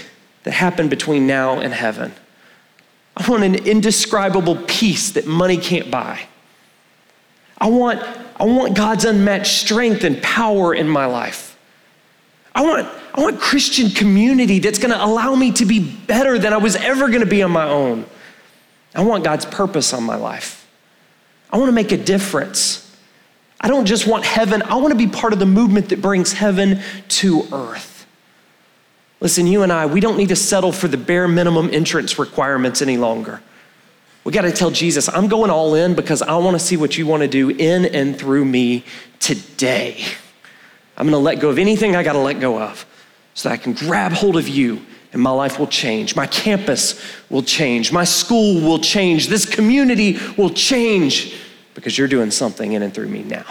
that 0.43 0.51
happen 0.51 0.87
between 0.87 1.25
now 1.25 1.59
and 1.59 1.73
heaven. 1.73 2.13
I 3.17 3.27
want 3.27 3.43
an 3.43 3.55
indescribable 3.55 4.57
peace 4.67 5.13
that 5.13 5.25
money 5.25 5.57
can't 5.57 5.89
buy. 5.89 6.27
I 7.57 7.69
want, 7.69 8.03
I 8.39 8.43
want 8.43 8.77
God's 8.77 9.03
unmatched 9.03 9.57
strength 9.57 10.03
and 10.03 10.21
power 10.21 10.75
in 10.75 10.87
my 10.87 11.07
life. 11.07 11.48
I 12.59 12.61
want, 12.61 12.89
I 13.13 13.21
want 13.21 13.39
Christian 13.39 13.89
community 13.89 14.59
that's 14.59 14.79
going 14.79 14.91
to 14.91 15.01
allow 15.01 15.33
me 15.33 15.53
to 15.53 15.65
be 15.65 15.79
better 15.79 16.37
than 16.37 16.51
I 16.51 16.57
was 16.57 16.75
ever 16.75 17.07
going 17.07 17.21
to 17.21 17.25
be 17.25 17.41
on 17.41 17.51
my 17.51 17.63
own. 17.63 18.05
I 18.93 19.01
want 19.01 19.23
God's 19.23 19.45
purpose 19.45 19.93
on 19.93 20.03
my 20.03 20.17
life. 20.17 20.69
I 21.49 21.57
want 21.57 21.69
to 21.69 21.73
make 21.73 21.93
a 21.93 21.97
difference. 21.97 22.93
I 23.61 23.69
don't 23.69 23.85
just 23.85 24.07
want 24.07 24.25
heaven, 24.25 24.61
I 24.63 24.75
want 24.75 24.91
to 24.91 24.97
be 24.97 25.07
part 25.07 25.31
of 25.31 25.39
the 25.39 25.45
movement 25.45 25.87
that 25.87 26.01
brings 26.01 26.33
heaven 26.33 26.81
to 27.07 27.47
earth. 27.53 28.05
Listen, 29.21 29.47
you 29.47 29.63
and 29.63 29.71
I, 29.71 29.85
we 29.85 30.01
don't 30.01 30.17
need 30.17 30.29
to 30.29 30.35
settle 30.35 30.73
for 30.73 30.89
the 30.89 30.97
bare 30.97 31.29
minimum 31.29 31.69
entrance 31.71 32.19
requirements 32.19 32.81
any 32.81 32.97
longer. 32.97 33.41
We 34.25 34.33
got 34.33 34.41
to 34.41 34.51
tell 34.51 34.69
Jesus, 34.69 35.07
I'm 35.07 35.29
going 35.29 35.49
all 35.49 35.75
in 35.75 35.95
because 35.95 36.21
I 36.21 36.35
want 36.35 36.59
to 36.59 36.59
see 36.59 36.75
what 36.75 36.97
you 36.97 37.07
want 37.07 37.21
to 37.21 37.29
do 37.29 37.51
in 37.51 37.85
and 37.85 38.19
through 38.19 38.43
me 38.43 38.83
today. 39.19 40.03
I'm 40.99 41.05
going 41.05 41.13
to 41.13 41.17
let 41.17 41.39
go 41.39 41.49
of 41.49 41.57
anything 41.57 41.95
I 41.95 42.03
got 42.03 42.13
to 42.13 42.19
let 42.19 42.39
go 42.39 42.61
of 42.61 42.85
so 43.33 43.49
that 43.49 43.53
I 43.53 43.57
can 43.57 43.73
grab 43.73 44.11
hold 44.11 44.35
of 44.35 44.47
you 44.47 44.85
and 45.13 45.21
my 45.21 45.31
life 45.31 45.57
will 45.57 45.67
change. 45.67 46.15
My 46.15 46.27
campus 46.27 47.01
will 47.29 47.41
change. 47.41 47.91
My 47.91 48.03
school 48.03 48.61
will 48.61 48.79
change. 48.79 49.27
This 49.27 49.45
community 49.45 50.17
will 50.37 50.49
change 50.49 51.35
because 51.73 51.97
you're 51.97 52.07
doing 52.07 52.31
something 52.31 52.73
in 52.73 52.83
and 52.83 52.93
through 52.93 53.07
me 53.07 53.23
now. 53.23 53.45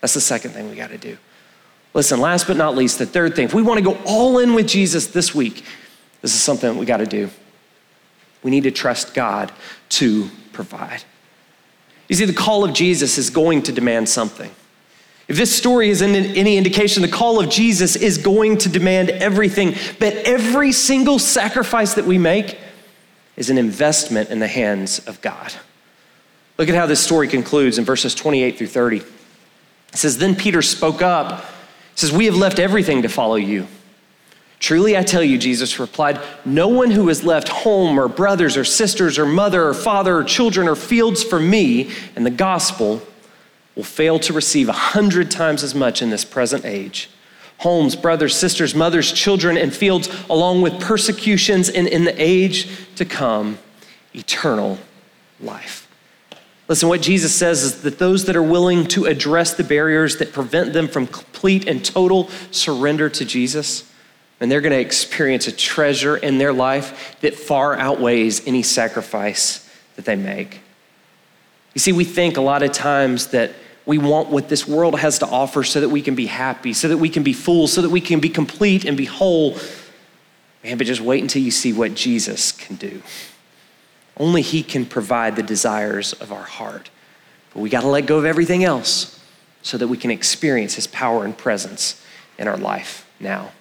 That's 0.00 0.14
the 0.14 0.20
second 0.20 0.52
thing 0.52 0.70
we 0.70 0.76
got 0.76 0.90
to 0.90 0.98
do. 0.98 1.18
Listen, 1.94 2.20
last 2.20 2.46
but 2.46 2.56
not 2.56 2.76
least, 2.76 2.98
the 2.98 3.06
third 3.06 3.36
thing, 3.36 3.44
if 3.44 3.54
we 3.54 3.62
want 3.62 3.78
to 3.78 3.84
go 3.84 3.98
all 4.04 4.38
in 4.38 4.54
with 4.54 4.66
Jesus 4.66 5.08
this 5.08 5.34
week, 5.34 5.64
this 6.22 6.34
is 6.34 6.40
something 6.40 6.72
that 6.72 6.78
we 6.78 6.86
got 6.86 6.98
to 6.98 7.06
do. 7.06 7.28
We 8.42 8.50
need 8.50 8.64
to 8.64 8.70
trust 8.70 9.14
God 9.14 9.52
to 9.90 10.28
provide. 10.52 11.02
You 12.08 12.16
see, 12.16 12.24
the 12.24 12.32
call 12.32 12.64
of 12.64 12.72
Jesus 12.72 13.18
is 13.18 13.30
going 13.30 13.62
to 13.62 13.72
demand 13.72 14.08
something. 14.08 14.50
If 15.26 15.36
this 15.36 15.54
story 15.54 15.88
is 15.88 16.02
any 16.02 16.56
indication, 16.56 17.02
the 17.02 17.08
call 17.08 17.40
of 17.40 17.48
Jesus 17.48 17.96
is 17.96 18.18
going 18.18 18.58
to 18.58 18.68
demand 18.68 19.10
everything, 19.10 19.74
but 19.98 20.12
every 20.14 20.70
single 20.70 21.18
sacrifice 21.18 21.94
that 21.94 22.04
we 22.04 22.18
make 22.18 22.58
is 23.36 23.48
an 23.48 23.56
investment 23.56 24.30
in 24.30 24.38
the 24.38 24.48
hands 24.48 24.98
of 25.06 25.20
God. 25.22 25.52
Look 26.58 26.68
at 26.68 26.74
how 26.74 26.86
this 26.86 27.00
story 27.00 27.26
concludes 27.26 27.78
in 27.78 27.84
verses 27.84 28.14
28 28.14 28.58
through 28.58 28.66
30. 28.66 28.98
It 28.98 29.06
says, 29.94 30.18
Then 30.18 30.36
Peter 30.36 30.60
spoke 30.60 31.00
up. 31.02 31.40
He 31.40 32.00
says, 32.00 32.12
We 32.12 32.26
have 32.26 32.36
left 32.36 32.58
everything 32.58 33.02
to 33.02 33.08
follow 33.08 33.36
you. 33.36 33.66
Truly, 34.60 34.96
I 34.96 35.02
tell 35.02 35.22
you, 35.22 35.36
Jesus 35.36 35.78
replied, 35.78 36.18
no 36.46 36.68
one 36.68 36.90
who 36.90 37.08
has 37.08 37.22
left 37.22 37.48
home 37.48 38.00
or 38.00 38.08
brothers 38.08 38.56
or 38.56 38.64
sisters 38.64 39.18
or 39.18 39.26
mother 39.26 39.68
or 39.68 39.74
father 39.74 40.16
or 40.16 40.24
children 40.24 40.68
or 40.68 40.74
fields 40.74 41.22
for 41.22 41.38
me 41.38 41.90
and 42.16 42.24
the 42.24 42.30
gospel 42.30 43.02
will 43.76 43.84
fail 43.84 44.18
to 44.20 44.32
receive 44.32 44.68
a 44.68 44.72
hundred 44.72 45.30
times 45.30 45.62
as 45.62 45.74
much 45.74 46.00
in 46.02 46.10
this 46.10 46.24
present 46.24 46.64
age. 46.64 47.10
Homes, 47.58 47.96
brothers, 47.96 48.36
sisters, 48.36 48.74
mothers, 48.74 49.12
children, 49.12 49.56
and 49.56 49.74
fields, 49.74 50.08
along 50.28 50.62
with 50.62 50.80
persecutions, 50.80 51.68
and 51.68 51.86
in 51.86 52.04
the 52.04 52.14
age 52.20 52.68
to 52.96 53.04
come, 53.04 53.58
eternal 54.14 54.78
life. 55.40 55.88
Listen, 56.66 56.88
what 56.88 57.02
Jesus 57.02 57.34
says 57.34 57.62
is 57.62 57.82
that 57.82 57.98
those 57.98 58.24
that 58.24 58.36
are 58.36 58.42
willing 58.42 58.86
to 58.88 59.04
address 59.04 59.54
the 59.54 59.64
barriers 59.64 60.16
that 60.16 60.32
prevent 60.32 60.72
them 60.72 60.88
from 60.88 61.06
complete 61.06 61.68
and 61.68 61.84
total 61.84 62.28
surrender 62.50 63.08
to 63.10 63.24
Jesus, 63.24 63.90
and 64.40 64.50
they're 64.50 64.62
going 64.62 64.72
to 64.72 64.80
experience 64.80 65.46
a 65.46 65.52
treasure 65.52 66.16
in 66.16 66.38
their 66.38 66.52
life 66.52 67.16
that 67.20 67.34
far 67.34 67.76
outweighs 67.76 68.46
any 68.46 68.62
sacrifice 68.62 69.68
that 69.96 70.06
they 70.06 70.16
make. 70.16 70.60
You 71.74 71.80
see, 71.80 71.92
we 71.92 72.04
think 72.04 72.36
a 72.36 72.40
lot 72.40 72.62
of 72.62 72.72
times 72.72 73.28
that 73.28 73.52
we 73.86 73.98
want 73.98 74.30
what 74.30 74.48
this 74.48 74.66
world 74.66 74.98
has 74.98 75.18
to 75.18 75.26
offer 75.26 75.62
so 75.62 75.80
that 75.80 75.90
we 75.90 76.00
can 76.00 76.14
be 76.14 76.26
happy, 76.26 76.72
so 76.72 76.88
that 76.88 76.96
we 76.96 77.08
can 77.08 77.22
be 77.22 77.32
full, 77.32 77.68
so 77.68 77.82
that 77.82 77.90
we 77.90 78.00
can 78.00 78.20
be 78.20 78.28
complete 78.28 78.84
and 78.84 78.96
be 78.96 79.04
whole. 79.04 79.58
Man, 80.62 80.78
but 80.78 80.86
just 80.86 81.02
wait 81.02 81.22
until 81.22 81.42
you 81.42 81.50
see 81.50 81.72
what 81.72 81.94
Jesus 81.94 82.50
can 82.50 82.76
do. 82.76 83.02
Only 84.16 84.42
He 84.42 84.62
can 84.62 84.86
provide 84.86 85.36
the 85.36 85.42
desires 85.42 86.14
of 86.14 86.32
our 86.32 86.44
heart. 86.44 86.88
But 87.52 87.60
we 87.60 87.68
got 87.68 87.82
to 87.82 87.88
let 87.88 88.06
go 88.06 88.18
of 88.18 88.24
everything 88.24 88.64
else 88.64 89.20
so 89.62 89.76
that 89.76 89.88
we 89.88 89.96
can 89.96 90.10
experience 90.10 90.74
His 90.74 90.86
power 90.86 91.24
and 91.24 91.36
presence 91.36 92.02
in 92.38 92.48
our 92.48 92.56
life 92.56 93.06
now. 93.20 93.52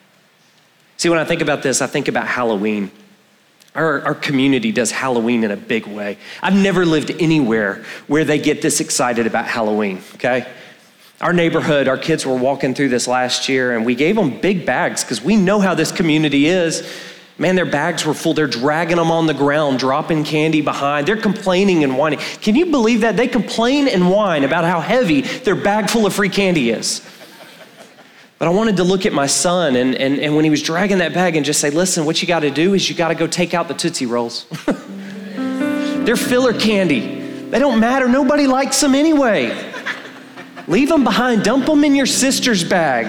See, 0.95 1.09
when 1.09 1.19
I 1.19 1.25
think 1.25 1.41
about 1.41 1.63
this, 1.63 1.81
I 1.81 1.87
think 1.87 2.07
about 2.07 2.27
Halloween. 2.27 2.91
Our, 3.75 4.01
our 4.01 4.15
community 4.15 4.71
does 4.71 4.91
Halloween 4.91 5.43
in 5.43 5.51
a 5.51 5.57
big 5.57 5.87
way. 5.87 6.17
I've 6.41 6.55
never 6.55 6.85
lived 6.85 7.11
anywhere 7.19 7.83
where 8.07 8.23
they 8.23 8.37
get 8.37 8.61
this 8.61 8.79
excited 8.79 9.25
about 9.25 9.45
Halloween, 9.45 10.01
okay? 10.15 10.47
Our 11.19 11.33
neighborhood, 11.33 11.87
our 11.87 11.97
kids 11.97 12.25
were 12.25 12.35
walking 12.35 12.75
through 12.75 12.89
this 12.89 13.07
last 13.07 13.49
year, 13.49 13.75
and 13.75 13.85
we 13.85 13.95
gave 13.95 14.15
them 14.15 14.39
big 14.41 14.65
bags 14.65 15.03
because 15.03 15.23
we 15.23 15.35
know 15.35 15.59
how 15.59 15.73
this 15.73 15.91
community 15.91 16.45
is. 16.47 16.87
Man, 17.39 17.55
their 17.55 17.65
bags 17.65 18.05
were 18.05 18.13
full. 18.13 18.35
They're 18.35 18.45
dragging 18.45 18.97
them 18.97 19.09
on 19.09 19.25
the 19.25 19.33
ground, 19.33 19.79
dropping 19.79 20.23
candy 20.23 20.61
behind. 20.61 21.07
They're 21.07 21.17
complaining 21.17 21.83
and 21.83 21.97
whining. 21.97 22.19
Can 22.41 22.55
you 22.55 22.67
believe 22.67 23.01
that? 23.01 23.17
They 23.17 23.27
complain 23.27 23.87
and 23.87 24.11
whine 24.11 24.43
about 24.43 24.65
how 24.65 24.81
heavy 24.81 25.21
their 25.21 25.55
bag 25.55 25.89
full 25.89 26.05
of 26.05 26.13
free 26.13 26.29
candy 26.29 26.69
is. 26.69 27.01
But 28.39 28.47
I 28.47 28.51
wanted 28.51 28.77
to 28.77 28.83
look 28.83 29.05
at 29.05 29.13
my 29.13 29.27
son, 29.27 29.75
and, 29.75 29.95
and, 29.95 30.19
and 30.19 30.35
when 30.35 30.43
he 30.43 30.49
was 30.49 30.61
dragging 30.61 30.97
that 30.97 31.13
bag, 31.13 31.35
and 31.35 31.45
just 31.45 31.61
say, 31.61 31.69
listen, 31.69 32.05
what 32.05 32.21
you 32.21 32.27
got 32.27 32.41
to 32.41 32.51
do 32.51 32.73
is 32.73 32.89
you 32.89 32.95
got 32.95 33.09
to 33.09 33.15
go 33.15 33.27
take 33.27 33.53
out 33.53 33.67
the 33.67 33.73
Tootsie 33.73 34.05
Rolls. 34.05 34.45
They're 36.05 36.15
filler 36.15 36.53
candy. 36.53 37.21
They 37.49 37.59
don't 37.59 37.79
matter. 37.79 38.09
Nobody 38.09 38.47
likes 38.47 38.81
them 38.81 38.95
anyway. 38.95 39.71
Leave 40.67 40.89
them 40.89 41.03
behind. 41.03 41.43
Dump 41.43 41.65
them 41.65 41.83
in 41.83 41.95
your 41.95 42.05
sister's 42.05 42.63
bag. 42.63 43.07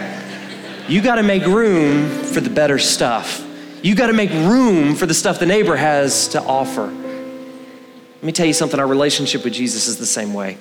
You 0.89 1.01
got 1.03 1.17
to 1.17 1.23
make 1.23 1.45
room 1.47 2.09
for 2.09 2.41
the 2.41 2.51
better 2.51 2.79
stuff. 2.79 3.45
You 3.83 3.95
got 3.95 4.09
to 4.09 4.13
make 4.13 4.31
room 4.31 4.95
for 4.95 5.07
the 5.07 5.15
stuff 5.15 5.39
the 5.41 5.47
neighbor 5.47 5.77
has 5.77 6.29
to 6.29 6.43
offer. 6.43 6.87
Let 6.87 8.23
me 8.23 8.33
tell 8.33 8.47
you 8.47 8.53
something 8.53 8.79
our 8.79 8.87
relationship 8.87 9.45
with 9.45 9.53
Jesus 9.53 9.89
is 9.89 9.99
the 9.99 10.07
same 10.07 10.33
way 10.33 10.59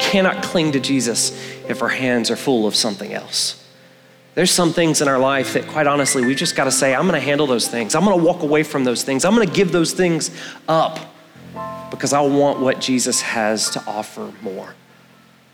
cannot 0.00 0.42
cling 0.42 0.72
to 0.72 0.80
Jesus 0.80 1.32
if 1.68 1.82
our 1.82 1.88
hands 1.88 2.30
are 2.30 2.36
full 2.36 2.66
of 2.66 2.74
something 2.74 3.12
else. 3.12 3.56
There's 4.34 4.50
some 4.50 4.72
things 4.72 5.02
in 5.02 5.08
our 5.08 5.18
life 5.18 5.54
that, 5.54 5.66
quite 5.66 5.86
honestly, 5.86 6.24
we 6.24 6.34
just 6.34 6.54
got 6.56 6.64
to 6.64 6.70
say, 6.70 6.94
I'm 6.94 7.02
going 7.02 7.20
to 7.20 7.24
handle 7.24 7.46
those 7.46 7.68
things. 7.68 7.94
I'm 7.94 8.04
going 8.04 8.18
to 8.18 8.24
walk 8.24 8.42
away 8.42 8.62
from 8.62 8.84
those 8.84 9.02
things. 9.02 9.24
I'm 9.24 9.34
going 9.34 9.46
to 9.46 9.52
give 9.52 9.72
those 9.72 9.92
things 9.92 10.30
up 10.68 10.98
because 11.90 12.12
I 12.12 12.20
want 12.20 12.60
what 12.60 12.80
Jesus 12.80 13.20
has 13.20 13.70
to 13.70 13.84
offer 13.86 14.32
more. 14.40 14.74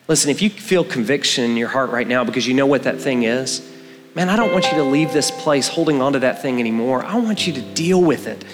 Listen, 0.09 0.31
if 0.31 0.43
you 0.43 0.51
feel 0.51 0.85
conviction 0.85 1.45
in 1.45 1.57
your 1.57 1.69
heart 1.69 1.91
right 1.91 2.07
now 2.07 2.23
because 2.23 2.47
you 2.47 2.55
know 2.55 2.67
what 2.67 2.85
that 2.85 3.01
thing 3.01 3.25
is, 3.25 3.67
man, 4.15 4.29
I 4.29 4.37
don't 4.37 4.53
want 4.53 4.67
you 4.67 4.77
to 4.77 4.85
leave 4.85 5.13
this 5.13 5.31
place 5.31 5.69
holding 5.69 6.01
on 6.01 6.13
to 6.13 6.21
that 6.21 6.43
thing 6.43 6.61
anymore. 6.61 7.05
I 7.05 7.17
want 7.17 7.47
you 7.47 7.55
to 7.55 7.63
deal 7.63 8.01
with 8.01 8.27
it 8.27 8.45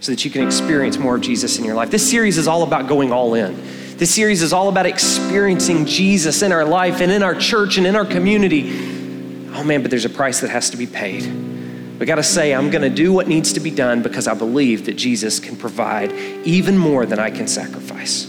so 0.00 0.12
that 0.12 0.24
you 0.24 0.30
can 0.30 0.46
experience 0.46 0.96
more 0.96 1.16
of 1.16 1.20
Jesus 1.20 1.58
in 1.58 1.64
your 1.64 1.74
life. 1.74 1.90
This 1.90 2.08
series 2.08 2.38
is 2.38 2.48
all 2.48 2.62
about 2.62 2.88
going 2.88 3.12
all 3.12 3.34
in. 3.34 3.81
This 4.02 4.16
series 4.16 4.42
is 4.42 4.52
all 4.52 4.68
about 4.68 4.84
experiencing 4.84 5.86
Jesus 5.86 6.42
in 6.42 6.50
our 6.50 6.64
life 6.64 7.00
and 7.00 7.12
in 7.12 7.22
our 7.22 7.36
church 7.36 7.78
and 7.78 7.86
in 7.86 7.94
our 7.94 8.04
community. 8.04 8.68
Oh 9.54 9.62
man, 9.62 9.80
but 9.80 9.92
there's 9.92 10.04
a 10.04 10.10
price 10.10 10.40
that 10.40 10.50
has 10.50 10.70
to 10.70 10.76
be 10.76 10.88
paid. 10.88 11.24
We 12.00 12.04
got 12.04 12.16
to 12.16 12.24
say, 12.24 12.52
I'm 12.52 12.68
going 12.70 12.82
to 12.82 12.90
do 12.90 13.12
what 13.12 13.28
needs 13.28 13.52
to 13.52 13.60
be 13.60 13.70
done 13.70 14.02
because 14.02 14.26
I 14.26 14.34
believe 14.34 14.86
that 14.86 14.94
Jesus 14.94 15.38
can 15.38 15.54
provide 15.54 16.10
even 16.44 16.76
more 16.76 17.06
than 17.06 17.20
I 17.20 17.30
can 17.30 17.46
sacrifice. 17.46 18.24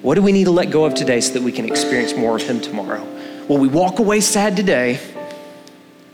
What 0.00 0.14
do 0.14 0.22
we 0.22 0.32
need 0.32 0.44
to 0.44 0.52
let 0.52 0.70
go 0.70 0.86
of 0.86 0.94
today 0.94 1.20
so 1.20 1.34
that 1.34 1.42
we 1.42 1.52
can 1.52 1.66
experience 1.66 2.14
more 2.14 2.36
of 2.36 2.42
Him 2.42 2.58
tomorrow? 2.58 3.04
Will 3.46 3.58
we 3.58 3.68
walk 3.68 3.98
away 3.98 4.22
sad 4.22 4.56
today, 4.56 4.98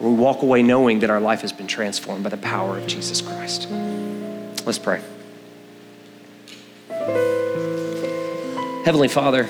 or 0.01 0.11
we 0.11 0.17
walk 0.17 0.43
away 0.43 0.65
knowing 0.65 0.99
that 0.99 1.11
our 1.11 1.21
life 1.21 1.43
has 1.43 1.53
been 1.53 1.69
transformed 1.69 2.25
by 2.25 2.31
the 2.31 2.39
power 2.39 2.77
of 2.77 2.89
Jesus 2.89 3.21
Christ? 3.21 3.69
Let's 4.67 4.81
pray. 4.81 5.01
Heavenly 8.87 9.09
Father, 9.09 9.49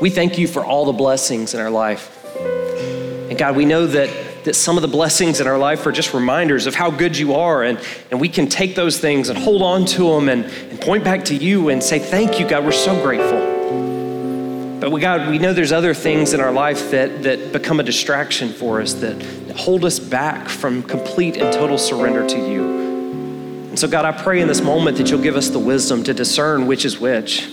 we 0.00 0.08
thank 0.08 0.38
you 0.38 0.48
for 0.48 0.64
all 0.64 0.86
the 0.86 0.94
blessings 0.94 1.52
in 1.52 1.60
our 1.60 1.68
life. 1.68 2.10
And 2.34 3.36
God, 3.36 3.54
we 3.54 3.66
know 3.66 3.86
that 3.86 4.08
that 4.44 4.54
some 4.54 4.78
of 4.78 4.82
the 4.82 4.88
blessings 4.88 5.40
in 5.42 5.46
our 5.46 5.58
life 5.58 5.84
are 5.86 5.92
just 5.92 6.14
reminders 6.14 6.66
of 6.66 6.74
how 6.74 6.90
good 6.90 7.18
you 7.18 7.34
are. 7.34 7.64
And, 7.64 7.78
and 8.10 8.18
we 8.18 8.30
can 8.30 8.48
take 8.48 8.76
those 8.76 8.98
things 8.98 9.28
and 9.28 9.38
hold 9.38 9.60
on 9.60 9.84
to 9.86 10.04
them 10.14 10.30
and, 10.30 10.46
and 10.46 10.80
point 10.80 11.04
back 11.04 11.26
to 11.26 11.34
you 11.36 11.68
and 11.68 11.82
say, 11.82 11.98
Thank 11.98 12.40
you, 12.40 12.48
God. 12.48 12.64
We're 12.64 12.72
so 12.72 12.98
grateful. 13.02 13.40
But 14.80 14.90
we, 14.90 15.02
God, 15.02 15.28
we 15.28 15.38
know 15.38 15.52
there's 15.52 15.72
other 15.72 15.92
things 15.92 16.32
in 16.32 16.40
our 16.40 16.52
life 16.52 16.92
that, 16.92 17.24
that 17.24 17.52
become 17.52 17.78
a 17.78 17.82
distraction 17.82 18.54
for 18.54 18.80
us, 18.80 18.94
that, 18.94 19.20
that 19.20 19.56
hold 19.56 19.84
us 19.84 19.98
back 19.98 20.48
from 20.48 20.82
complete 20.82 21.36
and 21.36 21.52
total 21.52 21.76
surrender 21.76 22.26
to 22.26 22.38
you. 22.38 22.64
And 23.68 23.78
so, 23.78 23.86
God, 23.86 24.06
I 24.06 24.12
pray 24.12 24.40
in 24.40 24.48
this 24.48 24.62
moment 24.62 24.96
that 24.96 25.10
you'll 25.10 25.20
give 25.20 25.36
us 25.36 25.50
the 25.50 25.58
wisdom 25.58 26.04
to 26.04 26.14
discern 26.14 26.66
which 26.66 26.86
is 26.86 26.98
which. 26.98 27.52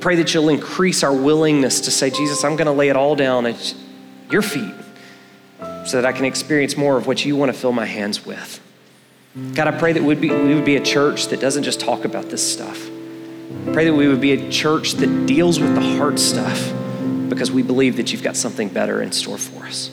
Pray 0.00 0.16
that 0.16 0.32
you'll 0.32 0.48
increase 0.48 1.02
our 1.02 1.14
willingness 1.14 1.82
to 1.82 1.90
say, 1.90 2.10
Jesus, 2.10 2.42
I'm 2.44 2.56
going 2.56 2.66
to 2.66 2.72
lay 2.72 2.88
it 2.88 2.96
all 2.96 3.14
down 3.14 3.46
at 3.46 3.74
your 4.30 4.42
feet 4.42 4.74
so 5.86 6.00
that 6.00 6.06
I 6.06 6.12
can 6.12 6.24
experience 6.24 6.76
more 6.76 6.96
of 6.96 7.06
what 7.06 7.24
you 7.24 7.36
want 7.36 7.52
to 7.52 7.58
fill 7.58 7.72
my 7.72 7.86
hands 7.86 8.24
with. 8.24 8.60
God, 9.54 9.68
I 9.68 9.78
pray 9.78 9.92
that 9.92 10.02
we'd 10.02 10.20
be, 10.20 10.30
we 10.30 10.54
would 10.54 10.64
be 10.64 10.76
a 10.76 10.82
church 10.82 11.26
that 11.26 11.40
doesn't 11.40 11.62
just 11.62 11.80
talk 11.80 12.04
about 12.04 12.30
this 12.30 12.52
stuff. 12.52 12.88
Pray 13.72 13.84
that 13.84 13.94
we 13.94 14.08
would 14.08 14.20
be 14.20 14.32
a 14.32 14.50
church 14.50 14.92
that 14.94 15.26
deals 15.26 15.60
with 15.60 15.74
the 15.74 15.80
hard 15.96 16.18
stuff 16.18 16.72
because 17.28 17.50
we 17.52 17.62
believe 17.62 17.96
that 17.96 18.12
you've 18.12 18.22
got 18.22 18.36
something 18.36 18.68
better 18.68 19.02
in 19.02 19.12
store 19.12 19.38
for 19.38 19.66
us. 19.66 19.90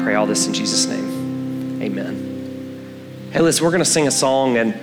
Pray 0.00 0.14
all 0.14 0.26
this 0.26 0.46
in 0.46 0.54
Jesus' 0.54 0.86
name. 0.86 1.82
Amen. 1.82 3.28
Hey, 3.32 3.40
listen, 3.40 3.64
we're 3.64 3.70
going 3.70 3.82
to 3.82 3.84
sing 3.84 4.06
a 4.06 4.12
song, 4.12 4.56
and 4.56 4.78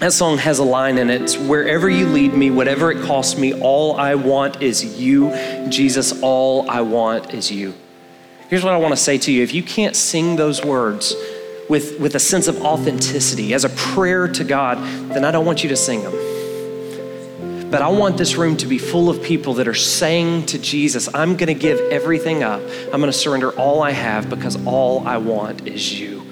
that 0.00 0.12
song 0.12 0.38
has 0.38 0.60
a 0.60 0.64
line 0.64 0.96
in 0.96 1.10
it. 1.10 1.22
It's 1.22 1.36
wherever 1.36 1.90
you 1.90 2.06
lead 2.06 2.32
me, 2.32 2.50
whatever 2.50 2.92
it 2.92 3.04
costs 3.04 3.36
me, 3.36 3.52
all 3.60 3.96
I 3.96 4.14
want 4.14 4.62
is 4.62 4.98
you. 5.00 5.30
Jesus, 5.68 6.22
all 6.22 6.70
I 6.70 6.82
want 6.82 7.34
is 7.34 7.50
you. 7.50 7.74
Here's 8.48 8.62
what 8.62 8.74
I 8.74 8.76
want 8.76 8.92
to 8.92 8.96
say 8.96 9.18
to 9.18 9.32
you 9.32 9.42
if 9.42 9.52
you 9.52 9.62
can't 9.62 9.96
sing 9.96 10.36
those 10.36 10.64
words 10.64 11.16
with, 11.68 11.98
with 11.98 12.14
a 12.14 12.20
sense 12.20 12.46
of 12.46 12.62
authenticity 12.62 13.52
as 13.54 13.64
a 13.64 13.70
prayer 13.70 14.28
to 14.28 14.44
God, 14.44 14.78
then 15.10 15.24
I 15.24 15.32
don't 15.32 15.44
want 15.44 15.64
you 15.64 15.68
to 15.70 15.76
sing 15.76 16.04
them. 16.04 17.70
But 17.70 17.82
I 17.82 17.88
want 17.88 18.16
this 18.16 18.36
room 18.36 18.56
to 18.58 18.66
be 18.66 18.78
full 18.78 19.10
of 19.10 19.22
people 19.22 19.54
that 19.54 19.66
are 19.66 19.74
saying 19.74 20.46
to 20.46 20.58
Jesus, 20.60 21.12
I'm 21.12 21.36
going 21.36 21.48
to 21.48 21.54
give 21.54 21.78
everything 21.90 22.44
up. 22.44 22.62
I'm 22.84 23.00
going 23.00 23.12
to 23.12 23.12
surrender 23.12 23.50
all 23.50 23.82
I 23.82 23.90
have 23.90 24.30
because 24.30 24.64
all 24.64 25.06
I 25.06 25.16
want 25.16 25.66
is 25.66 26.00
you. 26.00 26.22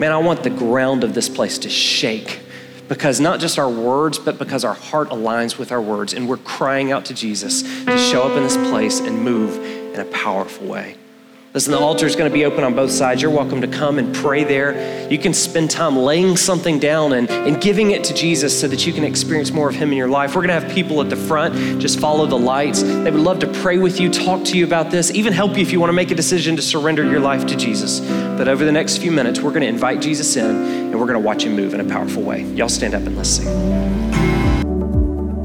Man, 0.00 0.10
I 0.10 0.16
want 0.16 0.42
the 0.42 0.50
ground 0.50 1.04
of 1.04 1.14
this 1.14 1.28
place 1.28 1.58
to 1.58 1.68
shake 1.68 2.41
because 2.92 3.20
not 3.20 3.40
just 3.40 3.58
our 3.58 3.70
words, 3.70 4.18
but 4.18 4.38
because 4.38 4.66
our 4.66 4.74
heart 4.74 5.08
aligns 5.08 5.56
with 5.56 5.72
our 5.72 5.80
words 5.80 6.12
and 6.12 6.28
we're 6.28 6.36
crying 6.36 6.92
out 6.92 7.06
to 7.06 7.14
Jesus 7.14 7.62
to 7.62 7.96
show 7.96 8.22
up 8.24 8.36
in 8.36 8.42
this 8.42 8.58
place 8.68 9.00
and 9.00 9.18
move 9.18 9.56
in 9.94 9.98
a 9.98 10.04
powerful 10.04 10.66
way. 10.66 10.94
Listen, 11.54 11.72
the 11.72 11.78
altar 11.78 12.06
is 12.06 12.16
going 12.16 12.30
to 12.30 12.32
be 12.32 12.46
open 12.46 12.64
on 12.64 12.74
both 12.74 12.90
sides. 12.90 13.20
You're 13.20 13.30
welcome 13.30 13.60
to 13.60 13.68
come 13.68 13.98
and 13.98 14.14
pray 14.14 14.42
there. 14.42 15.10
You 15.10 15.18
can 15.18 15.34
spend 15.34 15.70
time 15.70 15.98
laying 15.98 16.38
something 16.38 16.78
down 16.78 17.12
and, 17.12 17.28
and 17.30 17.60
giving 17.60 17.90
it 17.90 18.04
to 18.04 18.14
Jesus 18.14 18.58
so 18.58 18.66
that 18.68 18.86
you 18.86 18.92
can 18.94 19.04
experience 19.04 19.50
more 19.50 19.68
of 19.68 19.74
Him 19.74 19.92
in 19.92 19.98
your 19.98 20.08
life. 20.08 20.34
We're 20.34 20.46
going 20.46 20.58
to 20.58 20.66
have 20.66 20.74
people 20.74 21.02
at 21.02 21.10
the 21.10 21.16
front 21.16 21.54
just 21.78 22.00
follow 22.00 22.24
the 22.24 22.38
lights. 22.38 22.82
They 22.82 23.10
would 23.10 23.20
love 23.20 23.40
to 23.40 23.46
pray 23.46 23.76
with 23.76 24.00
you, 24.00 24.10
talk 24.10 24.44
to 24.46 24.56
you 24.56 24.64
about 24.64 24.90
this, 24.90 25.10
even 25.10 25.34
help 25.34 25.56
you 25.56 25.62
if 25.62 25.72
you 25.72 25.78
want 25.78 25.90
to 25.90 25.94
make 25.94 26.10
a 26.10 26.14
decision 26.14 26.56
to 26.56 26.62
surrender 26.62 27.04
your 27.04 27.20
life 27.20 27.44
to 27.44 27.56
Jesus. 27.56 28.00
But 28.00 28.48
over 28.48 28.64
the 28.64 28.72
next 28.72 28.98
few 28.98 29.12
minutes, 29.12 29.38
we're 29.40 29.50
going 29.50 29.60
to 29.60 29.68
invite 29.68 30.00
Jesus 30.00 30.36
in 30.36 30.46
and 30.46 30.98
we're 30.98 31.06
going 31.06 31.20
to 31.20 31.26
watch 31.26 31.44
Him 31.44 31.54
move 31.54 31.74
in 31.74 31.80
a 31.80 31.84
powerful 31.84 32.22
way. 32.22 32.44
Y'all 32.44 32.70
stand 32.70 32.94
up 32.94 33.02
and 33.02 33.14
let's 33.14 33.28
sing. 33.28 34.11